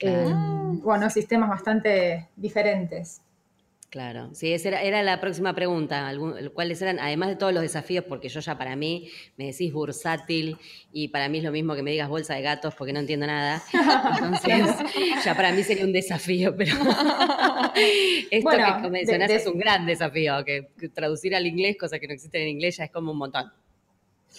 Eh, 0.00 0.32
bueno, 0.82 1.08
sistemas 1.10 1.48
bastante 1.48 2.28
diferentes. 2.36 3.22
Claro, 3.88 4.30
sí, 4.34 4.52
esa 4.52 4.80
era, 4.80 5.02
la 5.02 5.20
próxima 5.20 5.54
pregunta. 5.54 6.12
¿Cuáles 6.54 6.82
eran, 6.82 6.98
además 6.98 7.28
de 7.28 7.36
todos 7.36 7.52
los 7.52 7.62
desafíos, 7.62 8.04
porque 8.04 8.28
yo 8.28 8.40
ya 8.40 8.58
para 8.58 8.74
mí 8.74 9.10
me 9.36 9.46
decís 9.46 9.72
bursátil 9.72 10.58
y 10.92 11.08
para 11.08 11.28
mí 11.28 11.38
es 11.38 11.44
lo 11.44 11.52
mismo 11.52 11.74
que 11.74 11.82
me 11.82 11.92
digas 11.92 12.08
bolsa 12.08 12.34
de 12.34 12.42
gatos 12.42 12.74
porque 12.74 12.92
no 12.92 12.98
entiendo 13.00 13.26
nada. 13.26 13.62
Entonces, 14.18 14.66
ya 15.24 15.34
para 15.36 15.52
mí 15.52 15.62
sería 15.62 15.84
un 15.84 15.92
desafío, 15.92 16.56
pero 16.56 16.74
esto 18.30 18.50
que 18.82 18.90
mencionás 18.90 19.30
es 19.30 19.46
un 19.46 19.58
gran 19.58 19.86
desafío, 19.86 20.44
que 20.44 20.68
traducir 20.92 21.34
al 21.36 21.46
inglés, 21.46 21.76
cosas 21.78 22.00
que 22.00 22.08
no 22.08 22.14
existen 22.14 22.42
en 22.42 22.48
inglés, 22.48 22.76
ya 22.78 22.84
es 22.84 22.90
como 22.90 23.12
un 23.12 23.18
montón. 23.18 23.52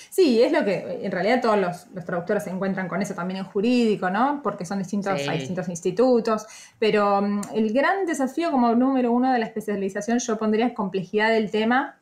Sí, 0.09 0.41
es 0.41 0.51
lo 0.51 0.63
que 0.63 0.99
en 1.03 1.11
realidad 1.11 1.41
todos 1.41 1.59
los, 1.59 2.05
traductores 2.05 2.43
se 2.43 2.49
encuentran 2.49 2.87
con 2.87 3.01
eso 3.01 3.13
también 3.13 3.39
en 3.39 3.45
jurídico, 3.45 4.09
¿no? 4.09 4.41
Porque 4.43 4.65
son 4.65 4.79
distintos, 4.79 5.27
hay 5.27 5.39
distintos 5.39 5.69
institutos, 5.69 6.45
pero 6.79 7.21
mm, 7.21 7.41
el 7.53 7.73
gran 7.73 8.05
desafío 8.05 8.51
como 8.51 8.73
número 8.75 9.11
uno 9.11 9.31
de 9.31 9.39
la 9.39 9.45
especialización 9.45 10.19
yo 10.19 10.37
pondría 10.37 10.67
es 10.67 10.73
complejidad 10.73 11.31
del 11.31 11.51
tema 11.51 11.97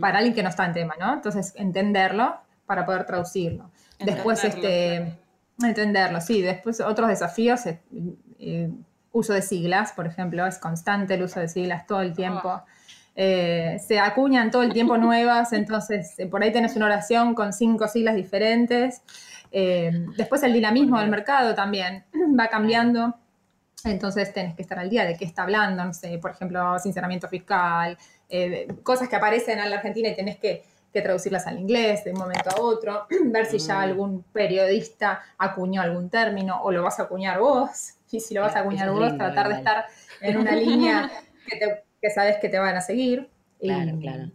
para 0.00 0.18
alguien 0.18 0.34
que 0.34 0.42
no 0.42 0.48
está 0.48 0.66
en 0.66 0.72
tema, 0.72 0.94
¿no? 0.98 1.14
Entonces, 1.14 1.52
entenderlo 1.56 2.36
para 2.66 2.84
poder 2.84 3.06
traducirlo. 3.06 3.70
Después, 4.00 4.42
este, 4.44 5.16
entenderlo, 5.62 6.20
sí. 6.20 6.42
Después, 6.42 6.80
otros 6.80 7.08
desafíos, 7.08 7.66
eh, 7.66 7.80
eh, 8.38 8.70
uso 9.12 9.32
de 9.32 9.42
siglas, 9.42 9.92
por 9.92 10.06
ejemplo, 10.06 10.46
es 10.46 10.58
constante 10.58 11.14
el 11.14 11.22
uso 11.22 11.40
de 11.40 11.48
siglas 11.48 11.86
todo 11.86 12.00
el 12.00 12.14
tiempo. 12.14 12.48
Oh. 12.48 12.64
Eh, 13.22 13.78
se 13.86 13.98
acuñan 13.98 14.50
todo 14.50 14.62
el 14.62 14.72
tiempo 14.72 14.96
nuevas, 14.96 15.52
entonces 15.52 16.18
eh, 16.18 16.26
por 16.26 16.42
ahí 16.42 16.50
tenés 16.52 16.74
una 16.76 16.86
oración 16.86 17.34
con 17.34 17.52
cinco 17.52 17.86
siglas 17.86 18.14
diferentes. 18.14 19.02
Eh, 19.52 20.06
después 20.16 20.42
el 20.42 20.54
dinamismo 20.54 20.98
del 20.98 21.10
mercado 21.10 21.54
también 21.54 22.04
va 22.40 22.48
cambiando, 22.48 23.14
entonces 23.84 24.32
tenés 24.32 24.54
que 24.54 24.62
estar 24.62 24.78
al 24.78 24.88
día 24.88 25.04
de 25.04 25.18
qué 25.18 25.26
está 25.26 25.42
hablando, 25.42 25.84
no 25.84 25.92
sé, 25.92 26.16
por 26.16 26.30
ejemplo, 26.30 26.78
sinceramiento 26.78 27.28
fiscal, 27.28 27.98
cosas 28.82 29.06
que 29.06 29.16
aparecen 29.16 29.58
en 29.58 29.68
la 29.68 29.76
Argentina 29.76 30.08
y 30.08 30.16
tenés 30.16 30.38
que, 30.38 30.64
traducirlas 30.92 31.46
al 31.46 31.58
inglés 31.58 32.02
de 32.02 32.12
un 32.12 32.18
momento 32.18 32.50
a 32.50 32.60
otro, 32.60 33.06
ver 33.26 33.46
si 33.46 33.58
ya 33.58 33.76
mm. 33.76 33.80
algún 33.80 34.22
periodista 34.32 35.20
acuñó 35.38 35.82
algún 35.82 36.08
término 36.10 36.60
o 36.62 36.72
lo 36.72 36.82
vas 36.82 36.98
a 36.98 37.02
acuñar 37.02 37.38
vos, 37.38 37.96
y 38.10 38.18
si 38.18 38.32
lo 38.32 38.40
vas 38.40 38.56
a 38.56 38.60
acuñar 38.60 38.90
vos, 38.90 39.14
tratar 39.18 39.48
de 39.48 39.54
estar 39.56 39.84
en 40.22 40.38
una 40.38 40.52
línea 40.52 41.10
que 41.46 41.58
te 41.58 41.89
que 42.00 42.10
sabes 42.10 42.36
que 42.40 42.48
te 42.48 42.58
van 42.58 42.76
a 42.76 42.80
seguir. 42.80 43.28
Claro, 43.60 43.98
claro. 43.98 44.30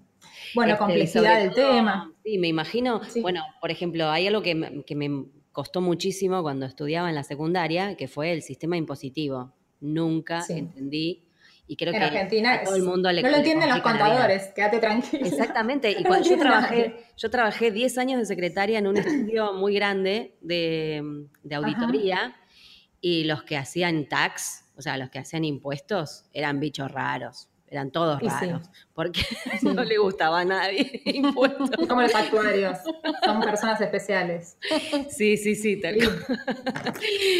Bueno, 0.53 0.73
este, 0.73 0.85
complejidad 0.85 1.39
del 1.39 1.53
tema. 1.53 2.13
Sí, 2.23 2.37
me 2.37 2.47
imagino, 2.47 3.01
bueno, 3.21 3.43
por 3.59 3.71
ejemplo, 3.71 4.09
hay 4.09 4.27
algo 4.27 4.41
que, 4.41 4.55
me 4.55 5.25
costó 5.51 5.81
muchísimo 5.81 6.41
cuando 6.41 6.65
estudiaba 6.65 7.09
en 7.09 7.15
la 7.15 7.23
secundaria, 7.23 7.95
que 7.95 8.07
fue 8.07 8.31
el 8.31 8.41
sistema 8.41 8.77
impositivo. 8.77 9.53
Nunca 9.81 10.43
entendí 10.49 11.25
y 11.67 11.75
creo 11.75 11.93
en 11.93 11.99
que 11.99 12.05
Argentina 12.05 12.63
todo 12.63 12.75
el 12.75 12.83
mundo 12.83 13.11
le 13.11 13.21
No 13.21 13.29
lo 13.29 13.37
entienden 13.37 13.69
los 13.69 13.81
contadores, 13.81 14.51
quédate 14.55 14.79
tranquilo. 14.79 15.25
Exactamente, 15.25 15.91
y 15.91 16.03
cuando 16.03 16.27
yo 16.27 16.37
trabajé, 16.37 16.95
yo 17.17 17.29
trabajé 17.29 17.71
10 17.71 17.97
años 17.97 18.19
de 18.19 18.25
secretaria 18.25 18.79
en 18.79 18.87
un 18.87 18.97
estudio 18.97 19.53
muy 19.53 19.73
grande 19.75 20.35
de, 20.41 21.27
auditoría 21.51 22.35
y 23.01 23.23
los 23.25 23.43
que 23.43 23.57
hacían 23.57 24.07
tax, 24.07 24.65
o 24.77 24.81
sea, 24.81 24.97
los 24.97 25.09
que 25.09 25.19
hacían 25.19 25.43
impuestos, 25.43 26.25
eran 26.33 26.59
bichos 26.59 26.91
raros 26.91 27.49
eran 27.75 27.91
todos 27.91 28.21
raros, 28.21 28.69
porque 28.93 29.21
no 29.61 29.83
le 29.83 29.97
gustaba 29.97 30.39
a 30.39 30.45
nadie 30.45 31.01
impuestos. 31.05 31.69
Como 31.87 32.01
los 32.01 32.15
actuarios, 32.15 32.79
son 33.23 33.41
personas 33.41 33.79
especiales. 33.81 34.57
Sí, 35.09 35.37
sí, 35.37 35.55
sí, 35.55 35.79
tal 35.81 35.97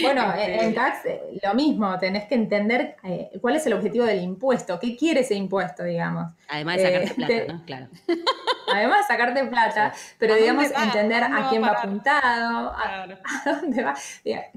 Bueno, 0.02 0.34
en 0.38 0.76
tax 0.76 1.06
eh, 1.06 1.22
lo 1.42 1.54
mismo, 1.54 1.98
tenés 2.00 2.26
que 2.26 2.36
entender 2.36 2.98
eh, 3.04 3.32
cuál 3.42 3.56
es 3.56 3.66
el 3.66 3.74
objetivo 3.74 4.06
del 4.06 4.22
impuesto, 4.22 4.78
qué 4.80 4.98
quiere 4.98 5.22
ese 5.22 5.36
impuesto, 5.36 5.84
digamos. 5.84 6.34
Además 6.50 6.78
de 6.78 6.84
sacarte 6.84 7.14
plata, 7.16 7.54
¿no? 7.54 7.66
Claro. 7.66 7.88
Además 8.74 8.98
de 9.00 9.04
sacarte 9.08 9.46
plata, 9.46 9.94
pero 10.20 10.36
digamos 10.36 10.66
entender 10.66 11.24
a 11.24 11.48
quién 11.50 11.64
va 11.64 11.70
apuntado, 11.70 12.74
a, 12.76 13.08
dónde 13.46 13.84
va, 13.84 13.94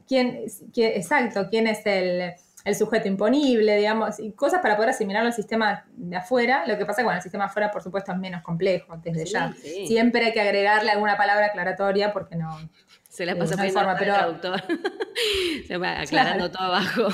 quién, 0.07 0.45
exacto, 0.75 1.47
quién 1.49 1.69
es 1.69 1.87
el, 1.87 2.35
sujeto 2.75 3.09
imponible, 3.09 3.77
digamos, 3.77 4.19
y 4.19 4.33
cosas 4.33 4.61
para 4.61 4.77
poder 4.77 4.91
asimilarlo 4.91 5.29
al 5.29 5.35
sistema 5.35 5.85
de 5.93 6.17
afuera. 6.17 6.65
Lo 6.67 6.77
que 6.77 6.85
pasa 6.85 7.05
con 7.05 7.15
el 7.15 7.23
sistema 7.23 7.47
afuera, 7.47 7.71
por 7.71 7.83
supuesto, 7.83 8.13
es 8.13 8.19
menos 8.19 8.43
complejo 8.43 8.97
desde 9.03 9.25
ya. 9.27 9.53
Siempre 9.87 10.27
hay 10.27 10.33
que 10.33 10.41
agregarle 10.41 10.91
alguna 10.91 11.17
palabra 11.17 11.47
aclaratoria 11.47 12.13
porque 12.13 12.37
no. 12.37 12.57
Se 13.09 13.27
la 13.27 13.37
pasa 13.37 13.65
eh, 13.65 13.71
forma, 13.71 13.97
pero... 13.99 14.15
traductor. 14.15 14.63
Se 15.67 15.77
va 15.77 16.01
aclarando 16.01 16.51
todo 16.51 16.65
abajo. 16.65 17.09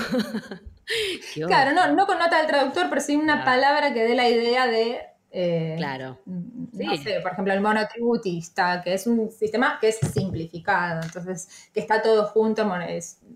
claro, 1.47 1.73
no, 1.73 1.93
no 1.95 2.07
con 2.07 2.19
nota 2.19 2.39
del 2.39 2.47
traductor, 2.47 2.89
pero 2.89 3.01
sí 3.01 3.17
una 3.17 3.45
palabra 3.45 3.95
que 3.95 4.03
dé 4.03 4.15
la 4.15 4.29
idea 4.29 4.67
de 4.67 5.01
eh, 5.37 5.75
claro. 5.77 6.21
No 6.27 6.97
sé, 6.97 7.19
por 7.21 7.33
ejemplo, 7.33 7.53
el 7.53 7.61
monotributista, 7.61 8.81
que 8.83 8.95
es 8.95 9.05
un 9.09 9.33
sistema 9.33 9.79
que 9.81 9.89
es 9.89 9.99
simplificado, 9.99 11.03
entonces, 11.03 11.69
que 11.75 11.81
está 11.81 12.01
todo 12.01 12.27
junto 12.27 12.71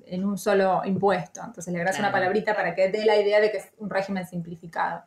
en 0.06 0.24
un 0.24 0.38
solo 0.38 0.82
impuesto. 0.84 1.40
Entonces, 1.44 1.72
le 1.72 1.80
agregas 1.80 1.98
una 1.98 2.12
palabrita 2.12 2.54
para 2.54 2.72
que 2.72 2.88
dé 2.88 3.04
la 3.04 3.16
idea 3.16 3.40
de 3.40 3.50
que 3.50 3.56
es 3.56 3.72
un 3.78 3.90
régimen 3.90 4.24
simplificado. 4.28 5.02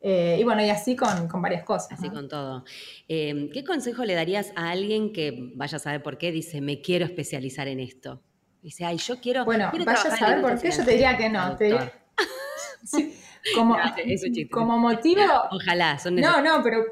Eh, 0.00 0.36
y 0.40 0.42
bueno, 0.42 0.64
y 0.64 0.70
así 0.70 0.96
con, 0.96 1.28
varias 1.40 1.62
cosas. 1.62 1.92
Así 1.92 2.10
con 2.10 2.28
todo. 2.28 2.64
Eh, 3.08 3.48
¿Qué 3.52 3.62
consejo 3.62 4.04
le 4.04 4.14
darías 4.14 4.52
a 4.56 4.70
alguien 4.70 5.12
que 5.12 5.52
vaya 5.54 5.76
a 5.76 5.78
saber 5.78 6.02
por 6.02 6.18
qué 6.18 6.32
dice, 6.32 6.60
me 6.60 6.82
quiero 6.82 7.04
especializar 7.04 7.68
en 7.68 7.78
esto? 7.78 8.20
Dice, 8.60 8.84
ay, 8.84 8.96
yo 8.96 9.20
quiero. 9.20 9.44
Bueno, 9.44 9.70
vaya 9.72 9.92
a 9.92 10.16
saber 10.16 10.42
por 10.42 10.60
qué, 10.60 10.72
yo 10.72 10.84
te 10.84 10.90
diría 10.90 11.16
que 11.16 11.28
no. 11.28 11.56
Te 11.56 11.70
sí, 12.84 13.16
como, 13.54 13.76
como 14.50 14.78
motivo. 14.78 15.22
Ojalá, 15.50 15.98
son 15.98 16.16
No, 16.16 16.40
no, 16.40 16.62
pero 16.62 16.84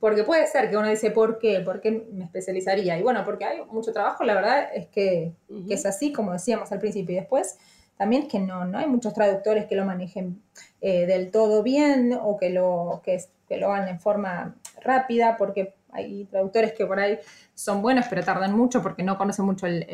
porque 0.00 0.24
puede 0.24 0.46
ser 0.46 0.70
que 0.70 0.76
uno 0.78 0.88
dice, 0.88 1.10
¿por 1.10 1.38
qué? 1.38 1.60
¿Por 1.60 1.80
qué 1.80 2.06
me 2.10 2.24
especializaría? 2.24 2.98
Y 2.98 3.02
bueno, 3.02 3.22
porque 3.24 3.44
hay 3.44 3.58
mucho 3.70 3.92
trabajo, 3.92 4.24
la 4.24 4.34
verdad 4.34 4.70
es 4.74 4.88
que, 4.88 5.34
es 5.68 5.84
así, 5.84 6.10
como 6.10 6.32
decíamos 6.32 6.72
al 6.72 6.78
principio. 6.78 7.14
Y 7.14 7.18
después 7.18 7.58
también 7.98 8.22
es 8.22 8.28
que 8.28 8.40
no, 8.40 8.64
no 8.64 8.78
hay 8.78 8.86
muchos 8.86 9.12
traductores 9.12 9.66
que 9.66 9.76
lo 9.76 9.84
manejen 9.84 10.42
eh, 10.80 11.04
del 11.04 11.30
todo 11.30 11.62
bien 11.62 12.18
o 12.18 12.38
que 12.38 12.48
lo, 12.48 13.02
que, 13.04 13.22
que 13.46 13.58
lo 13.58 13.70
hagan 13.70 13.88
en 13.88 14.00
forma 14.00 14.56
rápida, 14.80 15.36
porque 15.36 15.74
hay 15.92 16.24
traductores 16.24 16.72
que 16.72 16.86
por 16.86 16.98
ahí 16.98 17.18
son 17.54 17.82
buenos, 17.82 18.06
pero 18.08 18.24
tardan 18.24 18.56
mucho 18.56 18.82
porque 18.82 19.02
no 19.02 19.18
conocen 19.18 19.44
mucho 19.44 19.66
el, 19.66 19.84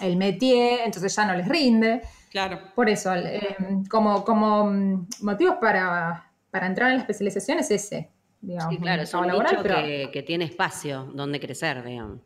el 0.00 0.16
métier, 0.16 0.80
entonces 0.86 1.14
ya 1.14 1.26
no 1.26 1.34
les 1.34 1.46
rinde. 1.46 2.00
Claro. 2.32 2.60
Por 2.74 2.88
eso, 2.88 3.14
eh, 3.14 3.56
como, 3.90 4.24
como 4.24 4.64
mm, 4.64 5.06
motivos 5.20 5.56
para, 5.60 6.30
entrar 6.50 6.88
en 6.88 6.96
la 6.96 7.02
especialización 7.02 7.58
es 7.58 7.70
ese, 7.70 8.08
digamos. 8.40 8.74
Sí, 8.74 8.80
claro, 8.80 9.02
es 9.02 9.12
un 9.12 9.26
laboral, 9.26 9.62
que, 9.62 10.24
tiene 10.26 10.46
espacio 10.46 11.10
donde 11.12 11.38
crecer, 11.38 11.84
digamos. 11.84 12.20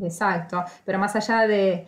Exacto, 0.00 0.64
pero 0.86 0.98
más 0.98 1.14
allá 1.14 1.46
de, 1.46 1.86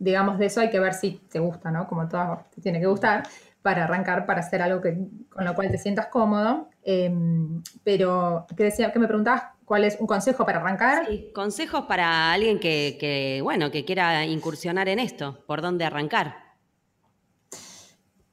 digamos, 0.00 0.36
de 0.36 0.46
eso 0.46 0.60
hay 0.60 0.68
que 0.68 0.80
ver 0.80 0.94
si 0.94 1.20
te 1.30 1.38
gusta, 1.38 1.70
¿no? 1.70 1.86
Como 1.86 2.08
todo 2.08 2.44
te 2.52 2.60
tiene 2.60 2.80
que 2.80 2.86
gustar 2.86 3.22
para 3.62 3.84
arrancar, 3.84 4.26
para 4.26 4.40
hacer 4.40 4.60
algo 4.60 4.80
que, 4.80 4.98
con 5.28 5.44
lo 5.44 5.54
cual 5.54 5.70
te 5.70 5.78
sientas 5.78 6.06
cómodo. 6.06 6.70
Em, 6.82 7.62
pero, 7.84 8.46
¿qué, 8.56 8.64
decía, 8.64 8.92
¿qué 8.92 8.98
me 8.98 9.06
preguntabas? 9.06 9.44
¿Cuál 9.64 9.84
es 9.84 9.96
un 10.00 10.08
consejo 10.08 10.44
para 10.44 10.58
arrancar? 10.58 11.06
Sí, 11.06 11.30
consejos 11.32 11.82
para 11.82 12.32
alguien 12.32 12.58
que, 12.58 12.96
que, 12.98 13.38
bueno, 13.44 13.70
que 13.70 13.84
quiera 13.84 14.24
incursionar 14.24 14.88
en 14.88 14.98
esto. 14.98 15.44
¿Por 15.46 15.62
dónde 15.62 15.84
arrancar? 15.84 16.47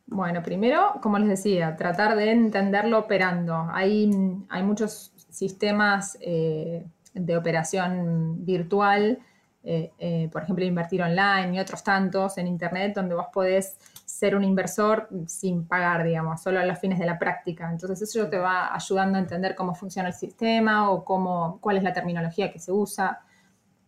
Bueno, 0.07 0.43
primero, 0.43 0.99
como 1.01 1.17
les 1.17 1.27
decía, 1.29 1.75
tratar 1.75 2.15
de 2.15 2.31
entenderlo 2.31 2.99
operando. 2.99 3.67
Hay, 3.71 4.11
hay 4.49 4.63
muchos 4.63 5.11
sistemas 5.29 6.17
eh, 6.21 6.85
de 7.13 7.37
operación 7.37 8.45
virtual, 8.45 9.19
eh, 9.63 9.91
eh, 9.97 10.29
por 10.31 10.43
ejemplo, 10.43 10.63
invertir 10.63 11.01
online 11.01 11.55
y 11.55 11.59
otros 11.59 11.83
tantos 11.83 12.37
en 12.37 12.45
Internet, 12.45 12.93
donde 12.95 13.15
vos 13.15 13.27
podés 13.33 13.77
ser 14.05 14.35
un 14.35 14.43
inversor 14.43 15.09
sin 15.25 15.67
pagar, 15.67 16.03
digamos, 16.03 16.41
solo 16.41 16.59
a 16.59 16.65
los 16.65 16.77
fines 16.77 16.99
de 16.99 17.05
la 17.07 17.17
práctica. 17.17 17.69
Entonces 17.71 18.01
eso 18.03 18.27
te 18.29 18.37
va 18.37 18.75
ayudando 18.75 19.17
a 19.17 19.21
entender 19.21 19.55
cómo 19.55 19.73
funciona 19.73 20.09
el 20.09 20.13
sistema 20.13 20.91
o 20.91 21.03
cómo, 21.03 21.57
cuál 21.59 21.77
es 21.77 21.83
la 21.83 21.93
terminología 21.93 22.51
que 22.51 22.59
se 22.59 22.71
usa. 22.71 23.21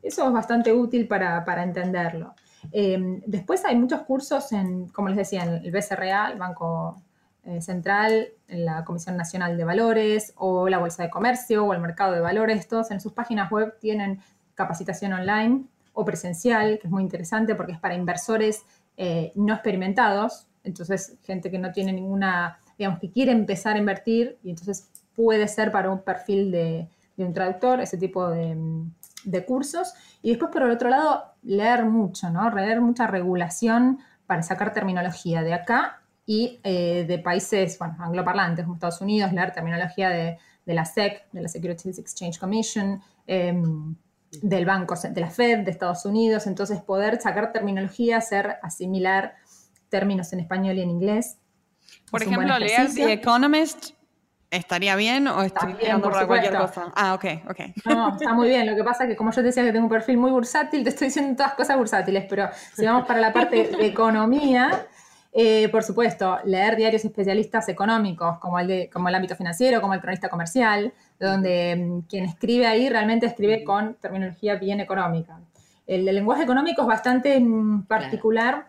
Eso 0.02 0.26
es 0.26 0.34
bastante 0.34 0.74
útil 0.74 1.08
para, 1.08 1.46
para 1.46 1.62
entenderlo. 1.62 2.34
Em, 2.72 3.22
después 3.26 3.64
hay 3.66 3.76
muchos 3.76 4.02
cursos 4.02 4.52
en, 4.52 4.88
como 4.90 5.10
les 5.10 5.18
decía, 5.18 5.44
en 5.44 5.66
el 5.66 5.72
BCRA, 5.72 6.32
el 6.32 6.40
Banco 6.40 7.02
eh, 7.44 7.62
Central, 7.62 8.28
en 8.48 8.66
la 8.66 8.84
Comisión 8.84 9.16
Nacional 9.16 9.58
de 9.58 9.64
Valores 9.64 10.34
o 10.36 10.68
la 10.68 10.80
Bolsa 10.80 11.04
de 11.04 11.10
Comercio 11.10 11.66
o 11.66 11.74
el 11.74 11.80
Mercado 11.80 12.14
de 12.14 12.20
Valores, 12.20 12.68
todos 12.68 12.92
en 12.92 13.00
sus 13.00 13.14
páginas 13.14 13.50
web 13.52 13.78
tienen 13.80 14.20
capacitación 14.56 15.14
online 15.14 15.66
o 15.94 16.04
presencial, 16.04 16.80
que 16.80 16.88
es 16.88 16.92
muy 16.92 17.04
interesante 17.04 17.56
porque 17.56 17.72
es 17.72 17.80
para 17.80 17.96
inversores 17.96 18.64
eh, 18.98 19.32
no 19.36 19.54
experimentados, 19.54 20.48
entonces 20.64 21.18
gente 21.24 21.50
que 21.50 21.60
no 21.60 21.72
tiene 21.72 21.94
ninguna, 21.94 22.60
digamos, 22.78 23.00
que 23.00 23.12
quiere 23.12 23.32
empezar 23.32 23.76
a 23.76 23.80
invertir 23.80 24.38
y 24.44 24.50
entonces 24.50 24.90
puede 25.16 25.48
ser 25.48 25.72
para 25.72 25.90
un 25.90 26.02
perfil 26.02 26.52
de, 26.52 26.90
de 27.16 27.26
un 27.26 27.34
traductor, 27.34 27.80
ese 27.80 27.98
tipo 27.98 28.30
de, 28.30 28.56
de 29.28 29.46
cursos. 29.46 29.94
Y 30.22 30.30
después, 30.30 30.52
por 30.52 30.64
el 30.64 30.72
otro 30.72 30.90
lado, 30.90 31.34
leer 31.44 31.86
mucho, 31.86 32.30
¿no? 32.30 32.50
Leer 32.50 32.82
mucha 32.82 33.08
regulación 33.08 34.00
para 34.26 34.42
sacar 34.42 34.74
terminología 34.74 35.44
de 35.44 35.54
acá 35.54 36.02
y 36.26 36.60
eh, 36.64 37.06
de 37.08 37.20
países, 37.20 37.78
bueno, 37.78 37.96
angloparlantes 38.00 38.64
como 38.64 38.76
Estados 38.76 39.02
Unidos, 39.02 39.32
leer 39.34 39.52
terminología 39.52 40.10
de, 40.10 40.38
la 40.66 40.86
SEC, 40.86 41.32
de 41.32 41.42
la 41.42 41.50
Securities 41.50 42.00
Exchange 42.00 42.40
Commission, 42.40 43.02
em, 43.26 43.96
del 44.42 44.66
Banco, 44.66 44.96
de 44.96 45.22
la 45.22 45.30
Fed 45.30 45.60
de 45.60 45.72
Estados 45.72 46.06
Unidos. 46.06 46.48
Entonces, 46.48 46.82
poder 46.82 47.22
sacar 47.22 47.52
terminología, 47.52 48.18
hacer 48.18 48.58
asimilar 48.62 49.36
términos 49.90 50.32
en 50.34 50.40
español 50.40 50.78
y 50.78 50.82
en 50.82 50.90
inglés. 50.90 51.38
Por 52.12 52.24
ejemplo, 52.24 52.58
leer 52.60 52.94
The 52.94 53.14
Economist 53.14 53.92
¿Estaría 54.50 54.96
bien 54.96 55.28
o 55.28 55.44
estoy 55.44 55.74
mirando 55.74 56.10
por 56.10 56.26
cualquier 56.26 56.56
cosa? 56.56 56.92
Ah, 56.96 57.14
ok, 57.16 57.26
ok. 57.50 57.60
No, 57.86 58.16
está 58.16 58.34
muy 58.34 58.48
bien. 58.48 58.66
Lo 58.66 58.76
que 58.76 58.84
pasa 58.84 59.04
es 59.04 59.10
que 59.10 59.16
como 59.18 59.32
yo 59.32 59.42
te 59.42 59.48
decía 59.48 59.64
que 59.64 59.74
tengo 59.74 59.86
un 59.86 59.92
perfil 59.92 60.18
muy 60.18 60.32
bursátil, 60.32 60.84
te 60.84 60.90
estoy 60.90 61.08
diciendo 61.08 61.36
todas 61.36 61.54
cosas 61.54 61.78
bursátiles, 61.78 62.26
pero 62.30 62.50
si 62.74 62.86
vamos 62.86 63.06
para 63.06 63.20
la 63.20 63.34
parte 63.34 63.68
de 63.68 63.86
economía, 63.86 64.88
eh, 65.34 65.68
por 65.70 65.84
supuesto, 65.84 66.40
leer 66.46 66.78
diarios 66.78 67.04
especialistas 67.04 67.68
económicos, 67.68 68.40
como 68.40 68.58
el, 68.58 68.68
de, 68.68 68.90
como 68.90 69.10
el 69.10 69.16
ámbito 69.16 69.36
financiero, 69.36 69.82
como 69.82 69.94
el 69.94 70.00
cronista 70.00 70.30
comercial, 70.30 70.94
donde 71.20 71.76
mm, 71.76 72.00
quien 72.08 72.24
escribe 72.24 72.68
ahí 72.68 72.88
realmente 72.88 73.26
escribe 73.26 73.66
con 73.66 73.96
terminología 73.96 74.56
bien 74.56 74.80
económica. 74.80 75.40
El, 75.86 76.06
lenguaje 76.06 76.44
económico 76.44 76.82
es 76.84 76.88
bastante 76.88 77.40
mm, 77.40 77.84
particular 77.84 78.66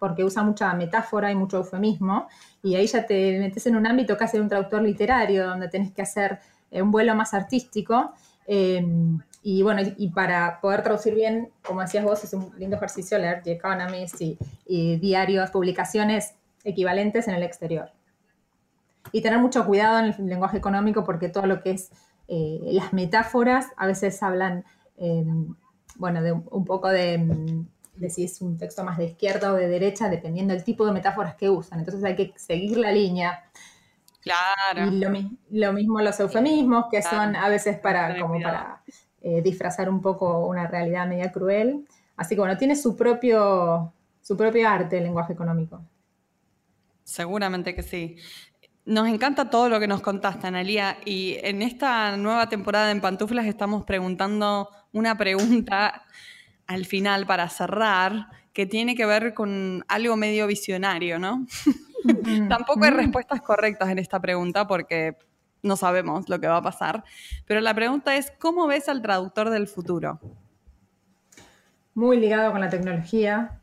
porque 0.00 0.24
usa 0.24 0.42
mucha 0.42 0.72
metáfora 0.72 1.30
y 1.30 1.36
mucho 1.36 1.58
eufemismo, 1.58 2.26
y 2.62 2.74
ahí 2.74 2.86
ya 2.86 3.06
te 3.06 3.38
metes 3.38 3.66
en 3.66 3.76
un 3.76 3.86
ámbito 3.86 4.16
casi 4.16 4.38
de 4.38 4.42
un 4.42 4.48
traductor 4.48 4.82
literario, 4.82 5.46
donde 5.46 5.68
tenés 5.68 5.92
que 5.92 6.00
hacer 6.00 6.40
eh, 6.70 6.80
un 6.80 6.90
vuelo 6.90 7.14
más 7.14 7.34
artístico. 7.34 8.12
Eh, 8.46 8.82
y 9.42 9.62
bueno, 9.62 9.82
y 9.96 10.08
para 10.08 10.58
poder 10.60 10.82
traducir 10.82 11.14
bien, 11.14 11.50
como 11.62 11.82
decías 11.82 12.02
vos, 12.02 12.24
es 12.24 12.32
un 12.32 12.50
lindo 12.58 12.76
ejercicio 12.76 13.18
leer 13.18 13.42
The 13.42 13.52
Economist 13.52 14.16
y, 14.20 14.96
diarios, 14.96 15.50
publicaciones 15.50 16.34
equivalentes 16.64 17.28
en 17.28 17.34
el 17.34 17.42
exterior. 17.42 17.90
Y 19.12 19.20
tener 19.20 19.38
mucho 19.38 19.66
cuidado 19.66 19.98
en 19.98 20.04
el 20.06 20.26
lenguaje 20.26 20.56
económico 20.56 21.04
porque 21.04 21.28
todo 21.28 21.46
lo 21.46 21.62
que 21.62 21.72
es 21.72 21.90
eh, 22.28 22.58
las 22.72 22.94
metáforas 22.94 23.66
a 23.76 23.86
veces 23.86 24.22
hablan, 24.22 24.64
bueno, 25.96 26.22
de 26.22 26.32
un 26.32 26.64
poco 26.64 26.88
de 26.88 27.66
de 27.94 28.10
si 28.10 28.24
es 28.24 28.40
un 28.40 28.56
texto 28.56 28.84
más 28.84 28.98
de 28.98 29.06
izquierda 29.06 29.52
o 29.52 29.56
de 29.56 29.68
derecha, 29.68 30.08
dependiendo 30.08 30.54
del 30.54 30.64
tipo 30.64 30.86
de 30.86 30.92
metáforas 30.92 31.34
que 31.34 31.50
usan. 31.50 31.80
Entonces 31.80 32.02
hay 32.04 32.16
que 32.16 32.32
seguir 32.36 32.78
la 32.78 32.92
línea. 32.92 33.44
Claro. 34.20 34.90
Y 34.90 35.00
lo, 35.58 35.72
mismo 35.72 36.00
los 36.00 36.18
eufemismos, 36.20 36.86
que 36.90 37.02
son 37.02 37.36
a 37.36 37.48
veces 37.48 37.78
para, 37.78 38.18
como 38.20 38.40
para 38.40 38.82
eh, 39.22 39.42
disfrazar 39.42 39.88
un 39.88 40.00
poco 40.00 40.46
una 40.46 40.66
realidad 40.66 41.06
media 41.06 41.32
cruel. 41.32 41.86
Así 42.16 42.34
que 42.34 42.40
bueno, 42.40 42.56
tiene 42.56 42.76
su 42.76 42.96
propio, 42.96 43.92
su 44.20 44.36
propio 44.36 44.68
arte 44.68 44.98
el 44.98 45.04
lenguaje 45.04 45.32
económico. 45.32 45.82
Seguramente 47.04 47.74
que 47.74 47.82
sí. 47.82 48.16
Nos 48.84 49.08
encanta 49.08 49.50
todo 49.50 49.68
lo 49.68 49.78
que 49.78 49.86
nos 49.86 50.00
contaste, 50.00 50.46
Analia, 50.46 50.96
y 51.04 51.36
en 51.42 51.62
esta 51.62 52.16
nueva 52.16 52.48
temporada 52.48 52.90
en 52.90 53.00
Pantuflas 53.00 53.46
estamos 53.46 53.84
preguntando 53.84 54.68
una 54.92 55.16
pregunta 55.16 56.04
al 56.70 56.86
final 56.86 57.26
para 57.26 57.48
cerrar, 57.48 58.28
que 58.52 58.64
tiene 58.64 58.94
que 58.94 59.04
ver 59.04 59.34
con 59.34 59.84
algo 59.88 60.16
medio 60.16 60.46
visionario, 60.46 61.18
¿no? 61.18 61.44
Tampoco 62.48 62.84
hay 62.84 62.92
respuestas 62.92 63.42
correctas 63.42 63.88
en 63.88 63.98
esta 63.98 64.20
pregunta 64.20 64.68
porque 64.68 65.16
no 65.64 65.76
sabemos 65.76 66.28
lo 66.28 66.38
que 66.38 66.46
va 66.46 66.58
a 66.58 66.62
pasar. 66.62 67.02
Pero 67.44 67.60
la 67.60 67.74
pregunta 67.74 68.14
es, 68.14 68.30
¿cómo 68.38 68.68
ves 68.68 68.88
al 68.88 69.02
traductor 69.02 69.50
del 69.50 69.66
futuro? 69.66 70.20
Muy 71.94 72.20
ligado 72.20 72.52
con 72.52 72.60
la 72.60 72.68
tecnología, 72.68 73.60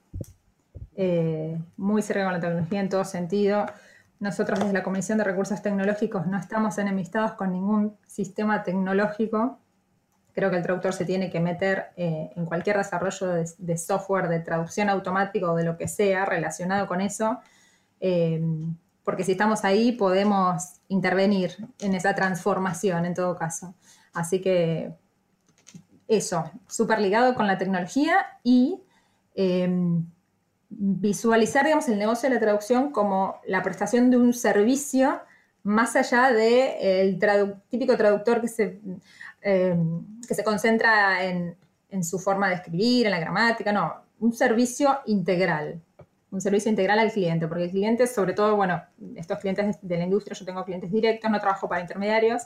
eh, 0.97 1.57
muy 1.77 2.01
cerca 2.01 2.25
con 2.25 2.33
la 2.33 2.41
tecnología 2.41 2.81
en 2.81 2.89
todo 2.89 3.05
sentido. 3.05 3.67
Nosotros 4.19 4.59
desde 4.59 4.73
la 4.73 4.83
Comisión 4.83 5.17
de 5.17 5.23
Recursos 5.23 5.61
Tecnológicos 5.61 6.27
no 6.27 6.37
estamos 6.37 6.77
enemistados 6.77 7.31
con 7.33 7.53
ningún 7.53 7.95
sistema 8.05 8.63
tecnológico. 8.63 9.59
Creo 10.38 10.52
que 10.52 10.58
el 10.58 10.62
traductor 10.62 10.93
se 10.93 11.04
tiene 11.04 11.32
que 11.32 11.39
meter 11.39 11.88
eh, 11.95 12.30
en 12.36 12.45
cualquier 12.45 12.78
desarrollo 12.78 13.43
de, 13.58 13.78
software 13.80 14.30
de 14.30 14.39
traducción 14.39 14.88
automática 14.88 15.52
o 15.52 15.56
de 15.56 15.63
lo 15.63 15.78
que 15.78 15.88
sea 15.88 16.26
relacionado 16.26 16.86
con 16.88 17.02
eso. 17.02 17.39
Eh, 18.00 18.39
porque 19.04 19.23
si 19.23 19.32
estamos 19.32 19.63
ahí 19.63 19.93
podemos 19.93 20.73
intervenir 20.89 21.56
en 21.80 21.95
esa 21.95 22.13
transformación 22.13 23.08
en 23.08 23.15
todo 23.15 23.36
caso. 23.36 23.73
Así 24.13 24.39
que 24.39 24.93
eso, 26.08 26.52
súper 26.67 27.02
ligado 27.02 27.34
con 27.34 27.47
la 27.47 27.58
tecnología 27.58 28.28
y 28.43 28.80
em, 29.34 30.06
visualizar, 30.69 31.65
digamos, 31.65 31.89
el 31.89 31.97
negocio 31.97 32.30
de 32.30 32.36
la 32.36 32.41
traducción 32.41 32.91
como 32.91 33.41
la 33.47 33.63
prestación 33.63 34.12
de 34.12 34.17
un 34.17 34.36
servicio 34.36 35.19
más 35.67 35.95
allá 35.95 36.32
del 36.32 37.19
típico 37.69 37.97
traductor 37.97 38.41
que 38.41 38.47
se, 38.47 38.80
em, 39.41 40.21
que 40.27 40.34
se 40.34 40.43
concentra 40.43 41.23
en, 41.25 41.58
en 41.89 42.03
su 42.03 42.19
forma 42.19 42.49
de 42.49 42.56
escribir, 42.56 43.06
en 43.06 43.12
la 43.12 43.19
gramática, 43.19 43.71
no, 43.71 43.93
un 44.19 44.34
servicio 44.34 44.99
integral 45.06 45.82
un 46.30 46.41
servicio 46.41 46.69
integral 46.69 46.99
al 46.99 47.12
cliente, 47.12 47.47
porque 47.47 47.65
el 47.65 47.71
cliente, 47.71 48.06
sobre 48.06 48.34
todo, 48.34 48.56
bueno, 48.56 48.84
estos 49.15 49.39
clientes 49.39 49.77
de 49.82 49.97
la 49.97 50.03
industria, 50.03 50.36
yo 50.38 50.45
tengo 50.45 50.63
clientes 50.65 50.91
directos, 50.91 51.32
no 51.32 51.39
trabajo 51.39 51.69
para 51.69 51.82
intermediarios 51.82 52.43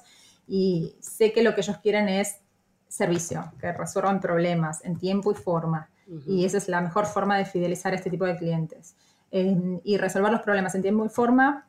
y 0.48 0.96
sé 1.00 1.32
que 1.32 1.42
lo 1.42 1.56
que 1.56 1.62
ellos 1.62 1.78
quieren 1.80 2.08
es 2.08 2.42
servicio, 2.88 3.52
que 3.60 3.72
resuelvan 3.72 4.20
problemas 4.20 4.84
en 4.86 4.98
tiempo 4.98 5.32
y 5.32 5.36
forma. 5.36 5.90
Y 6.28 6.46
esa 6.46 6.58
es 6.58 6.68
la 6.68 6.82
mejor 6.82 7.06
forma 7.06 7.38
de 7.38 7.46
fidelizar 7.46 7.94
a 7.94 7.96
este 7.96 8.10
tipo 8.10 8.26
de 8.26 8.38
clientes. 8.38 8.96
y 9.32 9.98
resolver 9.98 10.30
los 10.30 10.42
problemas 10.42 10.76
en 10.76 10.82
tiempo 10.82 11.06
y 11.06 11.10
forma 11.10 11.66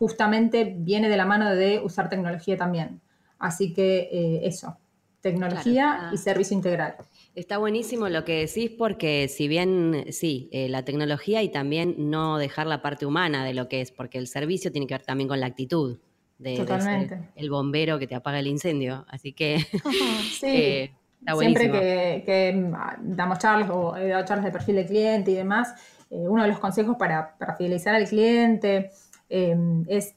justamente 0.00 0.74
viene 0.78 1.10
de 1.10 1.16
la 1.18 1.26
mano 1.26 1.54
de 1.54 1.78
usar 1.84 2.08
tecnología 2.08 2.56
también. 2.56 3.02
Así 3.38 3.74
que 3.74 4.08
eh, 4.10 4.40
eso, 4.44 4.78
tecnología 5.20 6.08
y 6.10 6.16
servicio 6.16 6.56
integral. 6.56 6.94
Está 7.34 7.58
buenísimo 7.58 8.08
lo 8.08 8.24
que 8.24 8.46
decís 8.46 8.70
porque 8.70 9.28
si 9.28 9.46
bien 9.46 10.06
sí, 10.08 10.48
eh, 10.52 10.70
la 10.70 10.86
tecnología 10.86 11.42
y 11.42 11.50
también 11.50 11.96
no 11.98 12.38
dejar 12.38 12.66
la 12.66 12.80
parte 12.80 13.04
humana 13.04 13.44
de 13.44 13.52
lo 13.52 13.68
que 13.68 13.82
es, 13.82 13.92
porque 13.92 14.16
el 14.16 14.26
servicio 14.26 14.72
tiene 14.72 14.86
que 14.86 14.94
ver 14.94 15.02
también 15.02 15.28
con 15.28 15.38
la 15.38 15.46
actitud 15.46 15.98
de, 16.38 17.10
el 17.36 17.50
bombero 17.50 17.98
que 17.98 18.06
te 18.06 18.14
apaga 18.14 18.38
el 18.38 18.46
incendio. 18.46 19.04
Así 19.06 19.34
que 19.34 19.58
sí. 20.40 20.46
Eh, 20.46 20.94
está 21.20 21.34
buenísimo. 21.34 21.74
Siempre 21.74 22.22
que, 22.24 22.52
mm, 22.54 23.14
damos 23.14 23.38
charlas 23.38 23.68
o 23.70 23.94
he 23.94 24.08
dado 24.08 24.24
charlas 24.24 24.46
de 24.46 24.52
perfil 24.52 24.76
de 24.76 24.86
cliente 24.86 25.30
y 25.30 25.34
demás, 25.34 25.74
eh, 26.08 26.26
uno 26.26 26.42
de 26.44 26.48
los 26.48 26.58
consejos 26.58 26.96
para, 26.98 27.36
para 27.36 27.54
fidelizar 27.56 27.94
al 27.94 28.08
cliente 28.08 28.90
es 29.30 30.14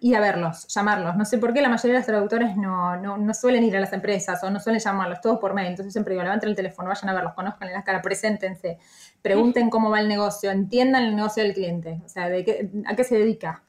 ir 0.00 0.16
a 0.16 0.20
verlos, 0.20 0.66
llamarlos. 0.68 1.16
No 1.16 1.24
sé 1.24 1.38
por 1.38 1.54
qué 1.54 1.62
la 1.62 1.70
mayoría 1.70 1.94
de 1.94 1.98
los 2.00 2.06
traductores 2.06 2.56
no, 2.56 2.96
no, 2.96 3.34
suelen 3.34 3.64
ir 3.64 3.76
a 3.76 3.80
las 3.80 3.92
empresas 3.92 4.44
o 4.44 4.50
no 4.50 4.60
suelen 4.60 4.80
llamarlos, 4.80 5.20
todos 5.22 5.38
por 5.38 5.54
mail. 5.54 5.68
Entonces 5.68 5.94
siempre 5.94 6.12
digo, 6.12 6.22
levanten 6.22 6.50
el 6.50 6.56
teléfono, 6.56 6.88
vayan 6.88 7.08
a 7.08 7.14
verlos, 7.14 7.32
conozcan 7.32 7.68
en 7.68 7.74
la 7.74 7.84
cara, 7.84 8.02
preséntense, 8.02 8.78
pregunten 9.22 9.70
cómo 9.70 9.90
va 9.90 10.00
el 10.00 10.08
negocio, 10.08 10.50
entiendan 10.50 11.04
el 11.04 11.16
negocio 11.16 11.42
del 11.42 11.54
cliente, 11.54 12.02
o 12.04 12.08
sea, 12.08 12.28
de 12.28 12.44
qué, 12.44 12.70
a 12.86 12.94
qué 12.94 13.04
se 13.04 13.16
dedica, 13.16 13.62